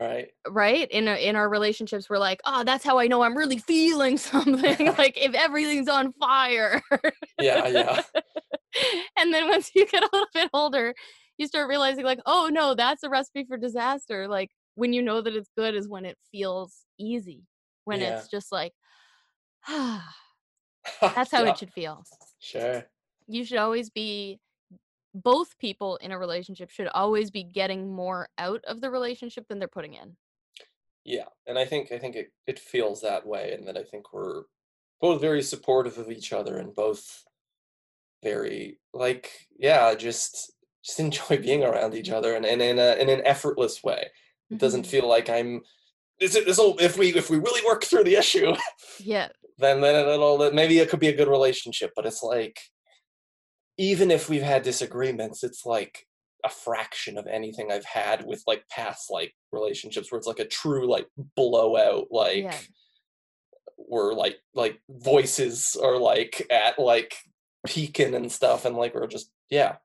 [0.00, 0.90] right right?
[0.90, 4.16] In a, in our relationships, we're like, oh, that's how I know I'm really feeling
[4.16, 4.86] something.
[4.98, 6.82] like if everything's on fire.
[7.38, 8.02] yeah yeah
[9.18, 10.94] and then once you get a little bit older,
[11.38, 14.28] you start realizing like, oh no, that's a recipe for disaster.
[14.28, 17.44] Like when you know that it's good is when it feels easy.
[17.84, 18.18] When Yeah.
[18.18, 18.72] it's just like,
[19.68, 20.14] ah,
[21.00, 22.04] that's how Yeah, it should feel.
[22.38, 22.84] sure
[23.30, 24.40] you should always be
[25.14, 29.58] both people in a relationship should always be getting more out of the relationship than
[29.58, 30.16] they're putting in.
[31.04, 34.12] yeah and i think i think it, it feels that way and that i think
[34.12, 34.44] we're
[35.00, 37.24] both very supportive of each other and both
[38.22, 40.52] very like yeah just
[40.84, 44.08] just enjoy being around each other and, and in, a, in an effortless way
[44.50, 44.90] it doesn't Mhm.
[44.90, 45.62] feel like i'm
[46.20, 48.52] this, this will if we if we really work through the issue
[49.00, 49.28] Yeah.
[49.58, 51.92] then then it'll maybe it could be a good relationship.
[51.94, 52.58] But it's like
[53.76, 56.06] even if we've had disagreements, it's like
[56.44, 60.44] a fraction of anything I've had with like past like relationships where it's like a
[60.46, 61.06] true like
[61.36, 62.56] blowout like Yeah.
[63.76, 67.14] where like like voices are like at like
[67.66, 69.76] peaking and stuff and like we're just yeah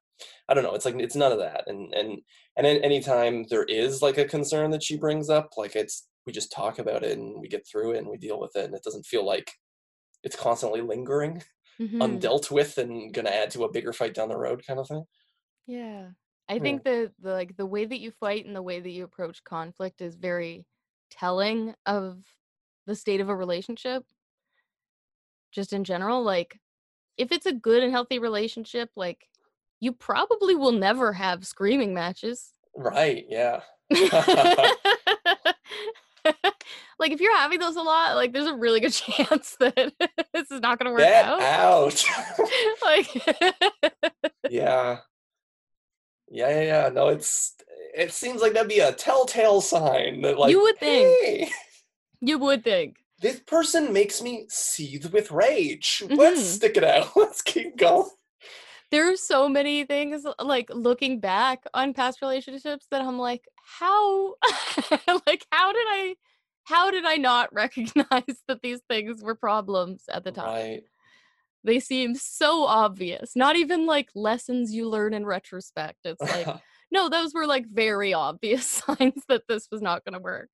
[0.50, 2.22] i don't know it's like it's none of that and and
[2.58, 6.52] and anytime there is like a concern that she brings up like it's we just
[6.52, 8.84] talk about it and we get through it and we deal with it and it
[8.84, 9.52] doesn't feel like
[10.24, 11.44] it's constantly lingering
[11.80, 12.24] Mhm.
[12.24, 15.06] undealt with and gonna add to a bigger fight down the road kind of thing
[15.66, 16.12] Yeah.
[16.50, 16.60] I Yeah.
[16.60, 19.44] think the, the like the way that you fight and the way that you approach
[19.44, 20.66] conflict is very
[21.10, 22.26] telling of
[22.86, 24.06] the state of a relationship.
[25.52, 26.60] Just in general, like
[27.18, 29.30] if it's a good and healthy relationship, like
[29.84, 32.52] you probably will never have screaming matches.
[32.76, 33.60] right yeah
[37.00, 39.76] like if you're having those a lot, like there's a really good chance that
[40.34, 41.42] this is not going to work get out.
[41.42, 42.06] out
[42.84, 43.14] like
[44.50, 44.98] yeah
[46.30, 47.54] yeah yeah yeah no it's
[47.96, 51.08] it seems like that'd be a telltale sign that like You would think.
[51.24, 51.52] "Hey,
[52.22, 52.96] you would think.
[53.22, 56.02] this person makes me seethe with rage.
[56.06, 56.18] Mhm.
[56.18, 57.10] Let's stick it out.
[57.16, 58.10] Let's keep going.
[58.94, 63.44] There are so many things like looking back on past relationships that I'm like,
[63.80, 64.36] how
[65.26, 66.16] like how did I
[66.66, 70.46] how did I not recognize that these things were problems at the time?
[70.46, 70.84] Right.
[71.64, 73.36] They seem so obvious.
[73.36, 75.98] Not even like lessons you learn in retrospect.
[76.04, 76.48] It's like,
[76.92, 80.50] no, those were like very obvious signs that this was not going to work.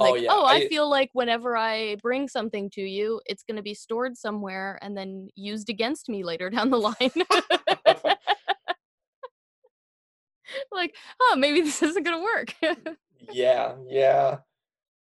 [0.00, 3.56] Oh, yeah, oh, I, I- feel like whenever I bring something to you, it's going
[3.56, 6.94] to be stored somewhere and then used against me later down the line.
[10.72, 12.96] like, oh, maybe this isn't going to work.
[13.32, 14.38] yeah, yeah.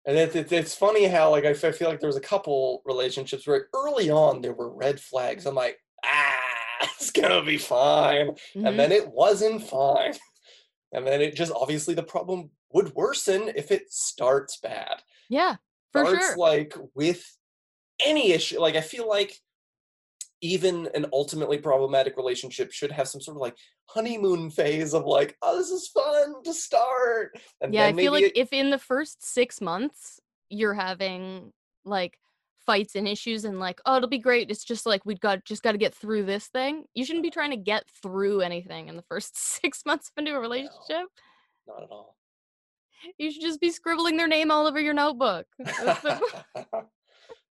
[0.07, 2.21] And it's, it's it's funny how like I f- I feel like there was a
[2.21, 5.47] couple relationships where early on there were red flags.
[5.47, 6.37] I'm like, ah,
[6.83, 8.33] it's gonna be fine.
[8.55, 8.69] Mhm.
[8.69, 10.13] And then it wasn't fine.
[10.95, 15.03] And then it just obviously the problem would worsen if it starts bad.
[15.29, 15.57] yeah,
[15.93, 16.37] for starts sure.
[16.39, 17.37] like with
[18.05, 19.39] any issue like i feel like
[20.41, 25.37] even an ultimately problematic relationship should have some sort of like honeymoon phase of like
[25.43, 28.79] oh this is fun to start and yeah, I feel like it- if in the
[28.79, 30.19] first six months
[30.49, 31.53] you're having
[31.85, 32.19] like
[32.67, 34.51] fights and issues and like, oh, it'll be great.
[34.51, 36.85] It's just like we've got just got to get through this thing.
[36.95, 40.39] You shouldn't be trying to get through anything in the first six months of a
[40.39, 41.07] relationship.
[41.67, 42.17] not at all
[43.19, 45.47] You should just be scribbling their name all over your notebook.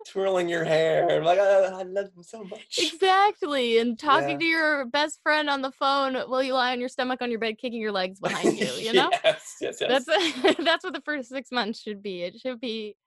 [0.05, 3.77] Twirling your hair like "Ah, i love them so much exactly.
[3.77, 4.37] And talking Yeah.
[4.37, 7.39] to your best friend on the phone while you lie on your stomach on your
[7.39, 8.67] bed, kicking your legs behind you.
[8.73, 9.09] You know.
[9.23, 12.23] yes yes yes That's that's what the first six months should be.
[12.23, 12.97] It should be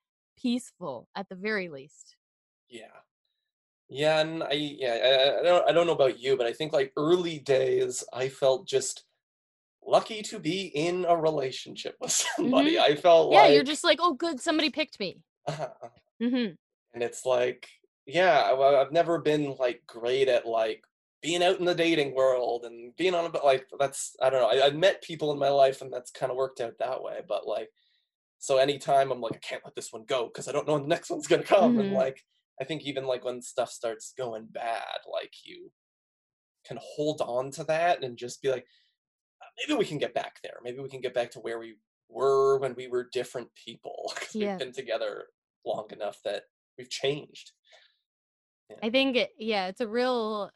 [0.41, 2.16] peaceful at the very least.
[2.68, 2.87] Yeah.
[3.89, 6.72] Yeah, and I yeah, I, I- don't I don't know about you, but I think
[6.72, 9.05] like early days I felt just
[9.87, 12.78] lucky to be in a relationship with somebody.
[12.78, 13.32] I felt Mm-hmm.
[13.34, 15.20] Yeah, like you're just like, oh, good, somebody picked me.
[16.20, 16.55] hmm
[16.95, 17.68] and it's like
[18.07, 20.84] yeah, I, I've never been like great at like
[21.22, 24.41] being out in the dating world and being on a but like that's I don't
[24.43, 24.49] know.
[24.61, 27.20] I, I've met people in my life and that's kind of worked out that way,
[27.28, 27.70] but like
[28.39, 30.82] so anytime I'm like I can't let this one go because I don't know when
[30.82, 31.95] the next one's gonna come and Mhm.
[31.95, 32.24] like
[32.61, 35.72] I think even like when stuff starts going bad, like you
[36.64, 38.66] can hold on to that and just be like,
[39.43, 40.59] "Uh, maybe we can get back there.
[40.62, 41.78] Maybe we can get back to where we
[42.09, 44.12] were when we were different people.
[44.34, 44.53] Yeah.
[44.53, 45.28] we've been together
[45.64, 46.45] long enough that
[46.78, 47.53] we've changed.
[48.82, 50.51] I think, it, yeah, it's a real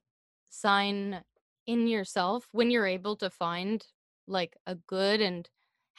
[0.49, 1.24] sign
[1.66, 3.87] in yourself when you're able to find
[4.26, 5.49] like a good and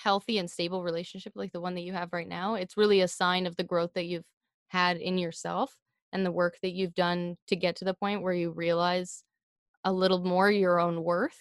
[0.04, 2.56] healthy and stable relationship like the one that you have right now.
[2.56, 4.26] It's really a sign of the growth that you've
[4.70, 5.76] had in yourself
[6.14, 9.24] and the work that you've done to get to the point where you realize
[9.84, 11.38] a little more your own worth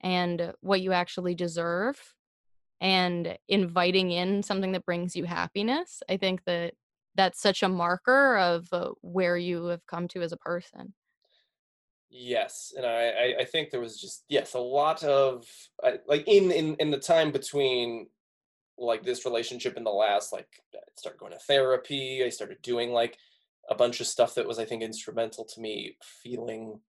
[0.00, 2.14] and what you actually deserve
[2.80, 6.02] and inviting in something that brings you happiness.
[6.08, 6.74] I think that
[7.14, 10.94] that's such a marker of uh, where you have come to as a person.
[12.14, 15.46] Yes, and I, I, I think there was just yes a lot of
[15.82, 18.08] I, like in, in in the time between
[18.76, 22.22] like this relationship and the last like I started going to therapy.
[22.22, 23.16] I started doing like
[23.70, 26.80] a bunch of stuff that was I think instrumental to me feeling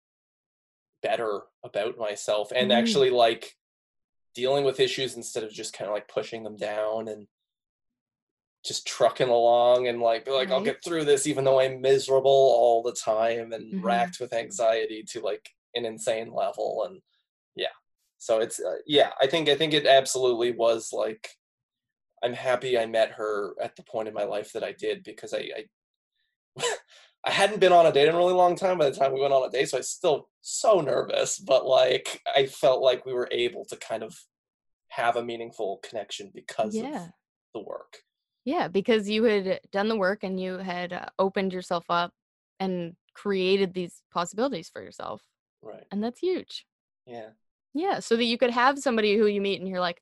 [1.02, 2.76] better about myself and Mm.
[2.76, 3.56] actually like
[4.36, 7.28] dealing with issues instead of just kind of like pushing them down and
[8.64, 12.32] just trucking along and like be like I'll get through this even though I'm miserable
[12.32, 13.84] all the time and Mhm.
[13.84, 17.02] racked with anxiety to like an insane level and
[17.56, 17.76] yeah
[18.20, 21.30] so it's uh, yeah I think I think it absolutely was like
[22.24, 25.34] I'm happy I met her at the point in my life that I did because
[25.34, 25.66] I, I
[27.26, 29.22] I hadn't been on a date in a really long time by the time we
[29.22, 33.06] went on a date, so I was still so nervous, but like I felt like
[33.06, 34.14] we were able to kind of
[34.90, 37.06] have a meaningful connection because Yeah.
[37.06, 37.12] of
[37.54, 37.98] the work.
[38.46, 42.12] Yeah, because you had done the work and you had uh, opened yourself up
[42.60, 45.22] and created these possibilities for yourself.
[45.62, 45.86] Right.
[45.92, 46.66] And that's huge.
[47.06, 47.30] Yeah.
[47.74, 50.02] Yeah, so that you could have somebody who you meet and you're like,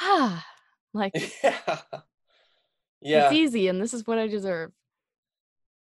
[0.00, 0.44] ah,
[0.92, 1.12] like
[1.42, 1.58] yeah.
[3.04, 3.24] Yeah.
[3.24, 4.70] it's easy and this is what I deserve.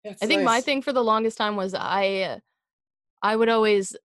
[0.06, 2.40] Yeah, I think my thing for the longest time was I uh,
[3.22, 3.96] I would always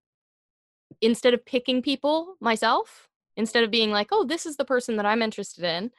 [1.01, 5.07] instead of picking people myself, instead of being like, "Oh, this is the person that
[5.07, 5.93] I'm interested in,"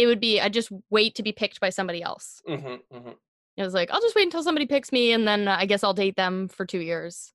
[0.00, 2.42] it would be I just wait to be picked by somebody else.
[2.48, 3.14] Mhm, mhm.
[3.56, 5.84] It was like, "I'll just wait until somebody picks me and then uh, I guess
[5.84, 7.32] I'll date them for 2 years."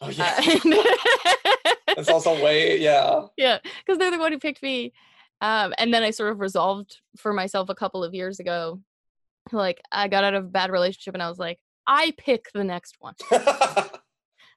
[0.00, 0.40] Oh Uh, yeah.
[1.94, 3.26] It's also way yeah.
[3.36, 4.92] yeah, because they're the one who picked me.
[5.40, 8.80] Um, and then I sort of resolved for myself a couple of years ago,
[9.50, 12.64] like I got out of a bad relationship and I was like, I pick the
[12.64, 13.14] next one.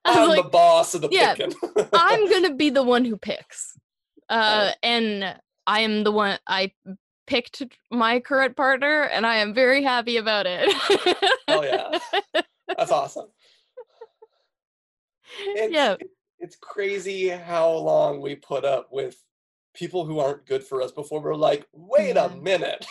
[0.06, 1.56] I'm was the boss of the yeah, picking.
[1.94, 3.78] I'm gonna be the one who picks.
[4.30, 5.36] Uh, and
[5.66, 6.72] I am the one I
[7.28, 10.74] picked my current partner, and I am very happy about it.
[11.48, 12.44] Oh yeah.
[12.68, 13.28] That's awesome.
[15.40, 15.96] It's yeah,
[16.40, 19.18] it's crazy how long we put up with
[19.74, 22.26] people who aren't good for us before we're like, wait Yeah.
[22.26, 22.86] a minute.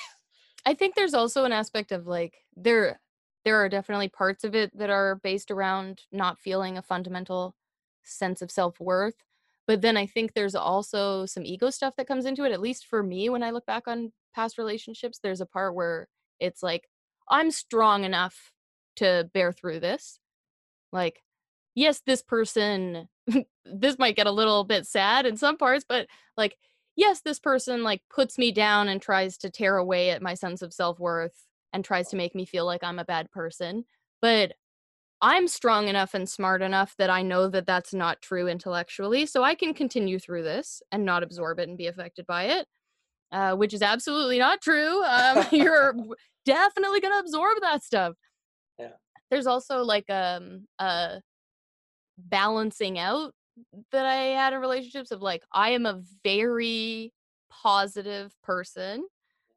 [0.67, 3.01] I think there's also an aspect of like there
[3.45, 7.55] there are definitely parts of it that are based around not feeling a fundamental
[8.03, 9.23] sense of self-worth.
[9.67, 12.53] But then I think there's also some ego stuff that comes into it.
[12.53, 16.09] At least for me, when I look back on past relationships, there's a part where
[16.41, 16.89] it's like,
[17.29, 18.53] I'm strong enough
[18.97, 20.19] to bear through this.
[20.93, 21.23] Like,
[21.75, 23.09] yes, this person,
[23.65, 26.07] this might get a little bit sad in some parts, but
[26.37, 26.57] like,
[26.97, 30.63] yes, this person like puts me down and tries to tear away at my sense
[30.63, 33.85] of self worth and tries to make me feel like I'm a bad person.
[34.23, 34.53] But
[35.21, 39.27] I'm strong enough and smart enough that I know that that's not true intellectually.
[39.27, 42.69] So I can continue through this and not absorb it and be affected by it,
[43.35, 45.03] uh, which is absolutely not true.
[45.03, 45.95] Um, you're
[46.47, 48.15] definitely going to absorb that stuff.
[48.79, 48.93] Yeah.
[49.31, 51.21] There's also like um, a
[52.17, 53.33] balancing out
[53.91, 57.13] that I had in relationships of like, I am a very
[57.51, 59.05] positive person.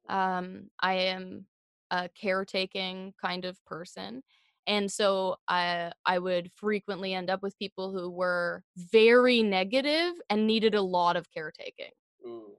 [0.10, 1.46] Um, I am
[1.92, 4.24] a caretaking kind of person.
[4.66, 10.46] And so I I would frequently end up with people who were very negative and
[10.46, 11.92] needed a lot of caretaking
[12.26, 12.58] Ooh.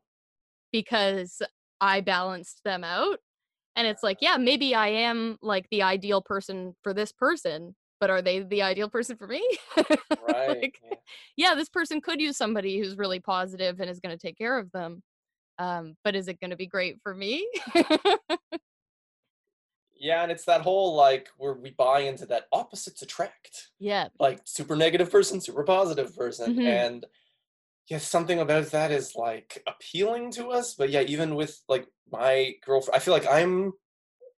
[0.72, 1.40] Because
[1.80, 3.18] I balanced them out.
[3.76, 8.10] And it's like, yeah, maybe I am like the ideal person for this person, but
[8.10, 9.42] are they the ideal person for me?
[10.30, 10.60] Right.
[10.60, 10.96] like, yeah.
[11.36, 14.58] yeah, this person could use somebody who's really positive and is going to take care
[14.58, 15.02] of them.
[15.58, 17.48] Um, but is it going to be great for me?
[20.00, 23.70] Yeah, and it's that whole like where we buy into that opposites attract.
[23.80, 24.08] yeah.
[24.20, 26.54] Like super negative person, super positive person.
[26.54, 26.66] Mhm.
[26.66, 27.06] And
[27.88, 30.74] yeah, something about that is like appealing to us.
[30.74, 33.72] But yeah, even with like my girlfriend, I feel like I'm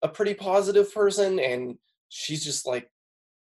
[0.02, 1.78] a pretty positive person and
[2.08, 2.90] she's just like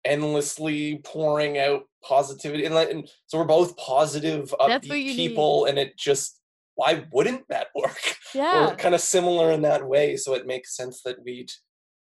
[0.05, 5.15] endlessly pouring out positivity and, like, and so we're both positive upbeat you need.
[5.15, 6.41] people and it just
[6.75, 8.69] why wouldn't that work Yeah.
[8.69, 11.51] we're kind of similar in that way so it makes sense that we'd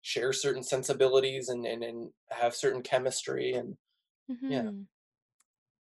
[0.02, 3.78] share certain sensibilities and and, and have certain chemistry and
[4.48, 4.64] yeah.
[4.66, 4.88] Mhm.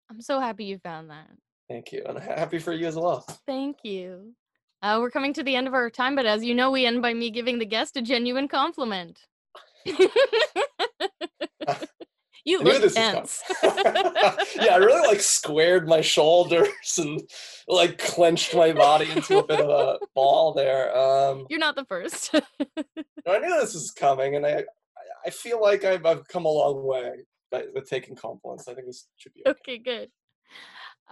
[0.08, 1.30] I'm so happy you found that.
[1.72, 4.34] Thank you and happy for you as well Thank you.
[4.82, 7.00] Uh, we're coming to the end of our time, but as you know, we end
[7.02, 9.16] by me giving the guest a genuine compliment.
[9.86, 9.94] you
[12.60, 13.42] I knew look tense.
[13.60, 13.84] coming.
[14.56, 16.68] yeah, I really like squared my shoulders
[16.98, 17.22] and
[17.68, 20.96] like clenched my body into a bit of a ball there.
[20.96, 22.34] Um, You're not the first.
[22.34, 24.64] I knew this was coming, and I
[25.24, 27.12] I- feel like I've, I've come a long way
[27.52, 28.66] by, with taking compliments.
[28.66, 29.58] I think this should be okay.
[29.60, 30.08] okay, good.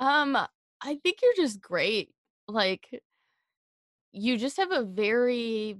[0.00, 2.10] Um, I think you're just great.
[2.48, 2.88] Like,
[4.12, 5.76] you just have a very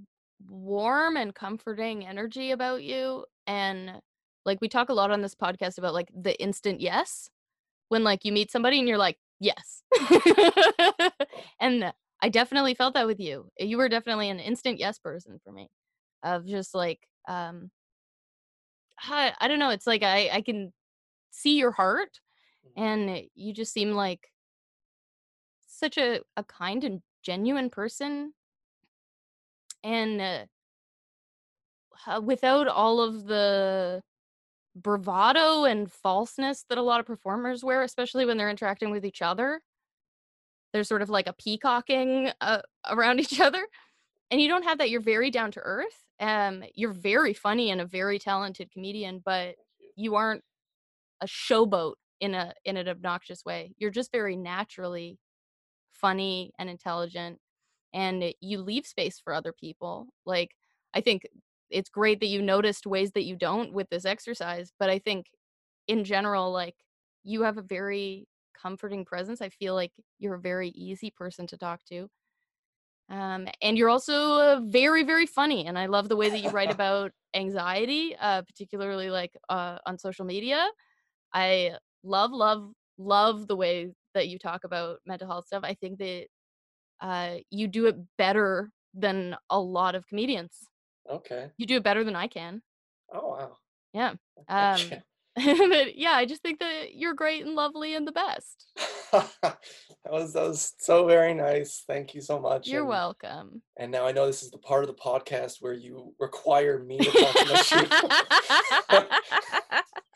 [0.49, 3.25] warm and comforting energy about you.
[3.47, 4.01] And
[4.45, 7.29] like, we talk a lot on this podcast about like the instant yes
[7.89, 9.83] when like you meet somebody and you're like, yes.
[11.61, 11.93] and
[12.23, 13.49] I definitely felt that with you.
[13.59, 15.69] You were definitely an instant yes person for me
[16.25, 17.71] of just like, um,
[19.03, 19.71] I, I don't know.
[19.71, 20.73] It's like I, I can
[21.31, 22.21] see your heart.
[22.77, 24.31] And you just seem like
[25.67, 28.33] such a, a kind and genuine person.
[29.83, 30.45] And uh,
[32.07, 34.03] uh, without all of the
[34.75, 39.21] bravado and falseness that a lot of performers wear especially when they're interacting with each
[39.21, 39.61] other
[40.73, 43.67] there's sort of like a peacocking uh, around each other
[44.31, 47.81] and you don't have that you're very down to earth um you're very funny and
[47.81, 49.57] a very talented comedian but
[49.97, 50.43] you aren't
[51.21, 53.75] a showboat in a in an obnoxious way.
[53.79, 55.19] You're just very naturally
[55.93, 57.39] funny and intelligent
[57.93, 60.09] and you leave space for other people.
[60.27, 60.53] Like
[60.95, 61.27] I think
[61.71, 65.27] it's great that you noticed ways that you don't with this exercise, but I think
[65.89, 66.77] in general like
[67.25, 68.27] you have a very
[68.61, 69.41] comforting presence.
[69.41, 72.09] I feel like you're a very easy person to talk to.
[73.09, 75.67] Um, and you're also uh, very, very funny.
[75.67, 79.99] And I love the way that you write about anxiety, uh, particularly like uh, on
[79.99, 80.69] social media.
[81.33, 85.63] I love, love, love the way that you talk about mental health stuff.
[85.65, 86.27] I think that
[87.01, 90.57] uh, you do it better than a lot of comedians.
[91.11, 91.51] Okay.
[91.57, 92.63] You do it better than I can.
[93.13, 93.57] Oh wow.
[93.93, 94.15] Yeah.
[94.49, 94.81] Um,
[95.37, 98.67] but yeah, I just think that you're great and lovely and the best.
[99.13, 99.59] that
[100.09, 101.85] was that was so very nice.
[101.87, 102.69] Thank you so much.
[102.69, 103.63] You're and, welcome.
[103.79, 106.99] And now I know this is the part of the podcast where you require me
[106.99, 107.71] to compliment
[108.91, 109.07] you.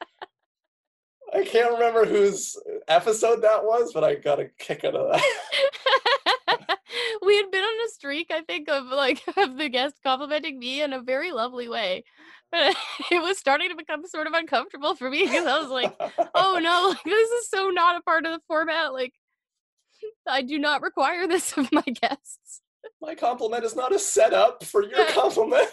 [1.35, 2.57] I can't remember whose
[2.87, 6.79] episode that was, but I got a kick out of that.
[7.23, 10.81] we had been on a streak, I think, of like of the guest complimenting me
[10.81, 12.05] in a very lovely way.
[12.53, 12.77] But
[13.11, 15.93] it was starting to become sort of uncomfortable for me because I was like,
[16.35, 18.93] oh no, like, this is so not a part of the format.
[18.93, 19.15] Like
[20.29, 22.61] I do not require this of my guests.
[23.03, 25.69] My compliment is not a setup for your compliment.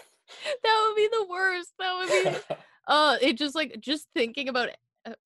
[0.63, 1.73] That would be the worst.
[1.77, 2.55] That would be
[2.87, 4.77] uh it just like just thinking about it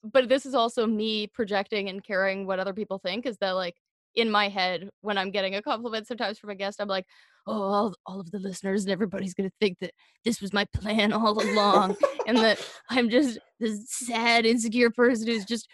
[0.03, 3.75] but this is also me projecting and caring what other people think is that like
[4.15, 7.05] in my head when I'm getting a compliment sometimes from a guest, I'm like,
[7.47, 9.91] oh, all, all of the listeners and everybody's gonna think that
[10.23, 11.95] this was my plan all along,
[12.27, 15.67] and that I'm just this sad, insecure person who's just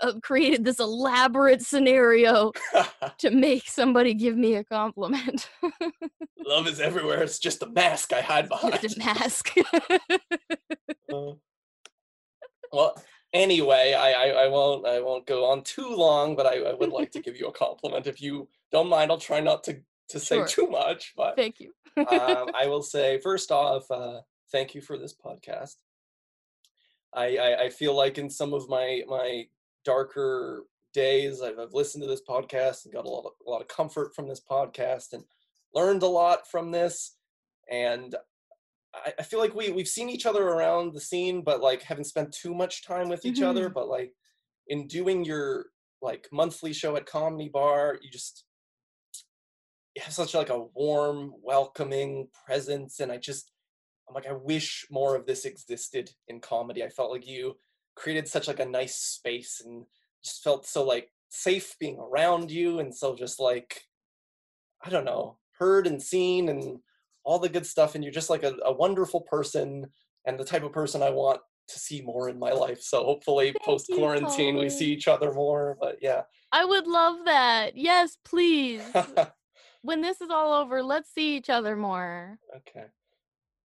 [0.00, 2.52] uh, created this elaborate scenario
[3.18, 5.48] to make somebody give me a compliment.
[6.46, 7.22] Love is everywhere.
[7.22, 8.80] It's just a mask I hide behind.
[8.80, 9.54] Just a mask.
[11.12, 11.32] uh,
[12.72, 16.74] well, anyway, I, I, I won't I won't go on too long, but I, I
[16.74, 19.10] would like to give you a compliment if you don't mind.
[19.10, 20.46] I'll try not to to say Sure.
[20.46, 21.72] too much, but Thank you.
[21.96, 22.06] um,
[22.60, 24.20] I will say first off, uh,
[24.50, 25.76] thank you for this podcast.
[27.14, 29.46] I, I I feel like in some of my my
[29.84, 33.60] darker days, I've, I've listened to this podcast and got a lot of, a lot
[33.60, 35.22] of comfort from this podcast and
[35.74, 37.14] learned a lot from this.
[37.70, 38.16] And
[38.94, 42.04] I, I feel like we we've seen each other around the scene, but like haven't
[42.04, 43.64] spent too much time with each other.
[43.66, 43.74] Mm-hmm.
[43.74, 44.12] But like
[44.68, 45.66] in doing your
[46.02, 48.44] like monthly show at Comedy Bar, you just
[49.96, 53.50] you have such like a warm, welcoming presence, and I just
[54.08, 56.82] I'm like I wish more of this existed in comedy.
[56.82, 57.56] I felt like you
[57.96, 59.84] created such like a nice space and
[60.24, 63.82] just felt so like safe being around you and so just like
[64.82, 66.78] I don't know, heard and seen and
[67.24, 69.86] all the good stuff and you're just like a, a wonderful person
[70.26, 72.82] and the type of person I want to see more in my life.
[72.82, 75.76] So hopefully post quarantine we see each other more.
[75.80, 76.22] But yeah.
[76.52, 77.76] I would love that.
[77.76, 78.82] Yes, please.
[79.82, 82.38] when this is all over, let's see each other more.
[82.56, 82.86] okay.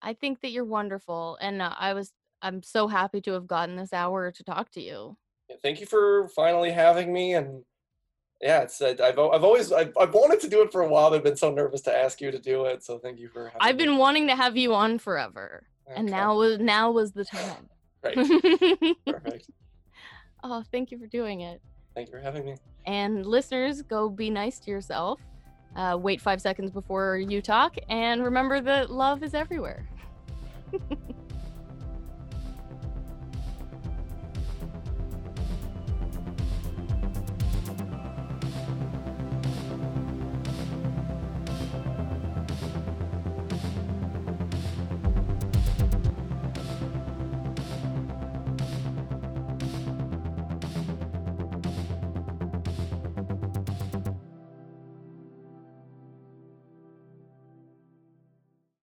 [0.01, 3.76] I think that you're wonderful, and uh, I was I'm so happy to have gotten
[3.76, 5.18] this hour to talk to you.
[5.49, 7.64] Yeah, thank you for finally having me and
[8.42, 11.10] yeah, it's I've I've always I've, I've wanted to do it for a while.
[11.10, 12.84] but I've been so nervous to ask you to do it.
[12.84, 13.60] So thank you for having me.
[13.62, 13.86] I've me.
[13.86, 17.70] been wanting to have you on forever, and now was now was the time.
[18.04, 18.16] great,
[19.06, 19.50] perfect.
[20.44, 21.62] oh, thank you for doing it.
[21.96, 22.56] Thank you for having me.
[22.86, 25.20] And listeners, go be nice to yourself.
[25.76, 29.88] Uh, wait five seconds before you talk, and remember that love is everywhere.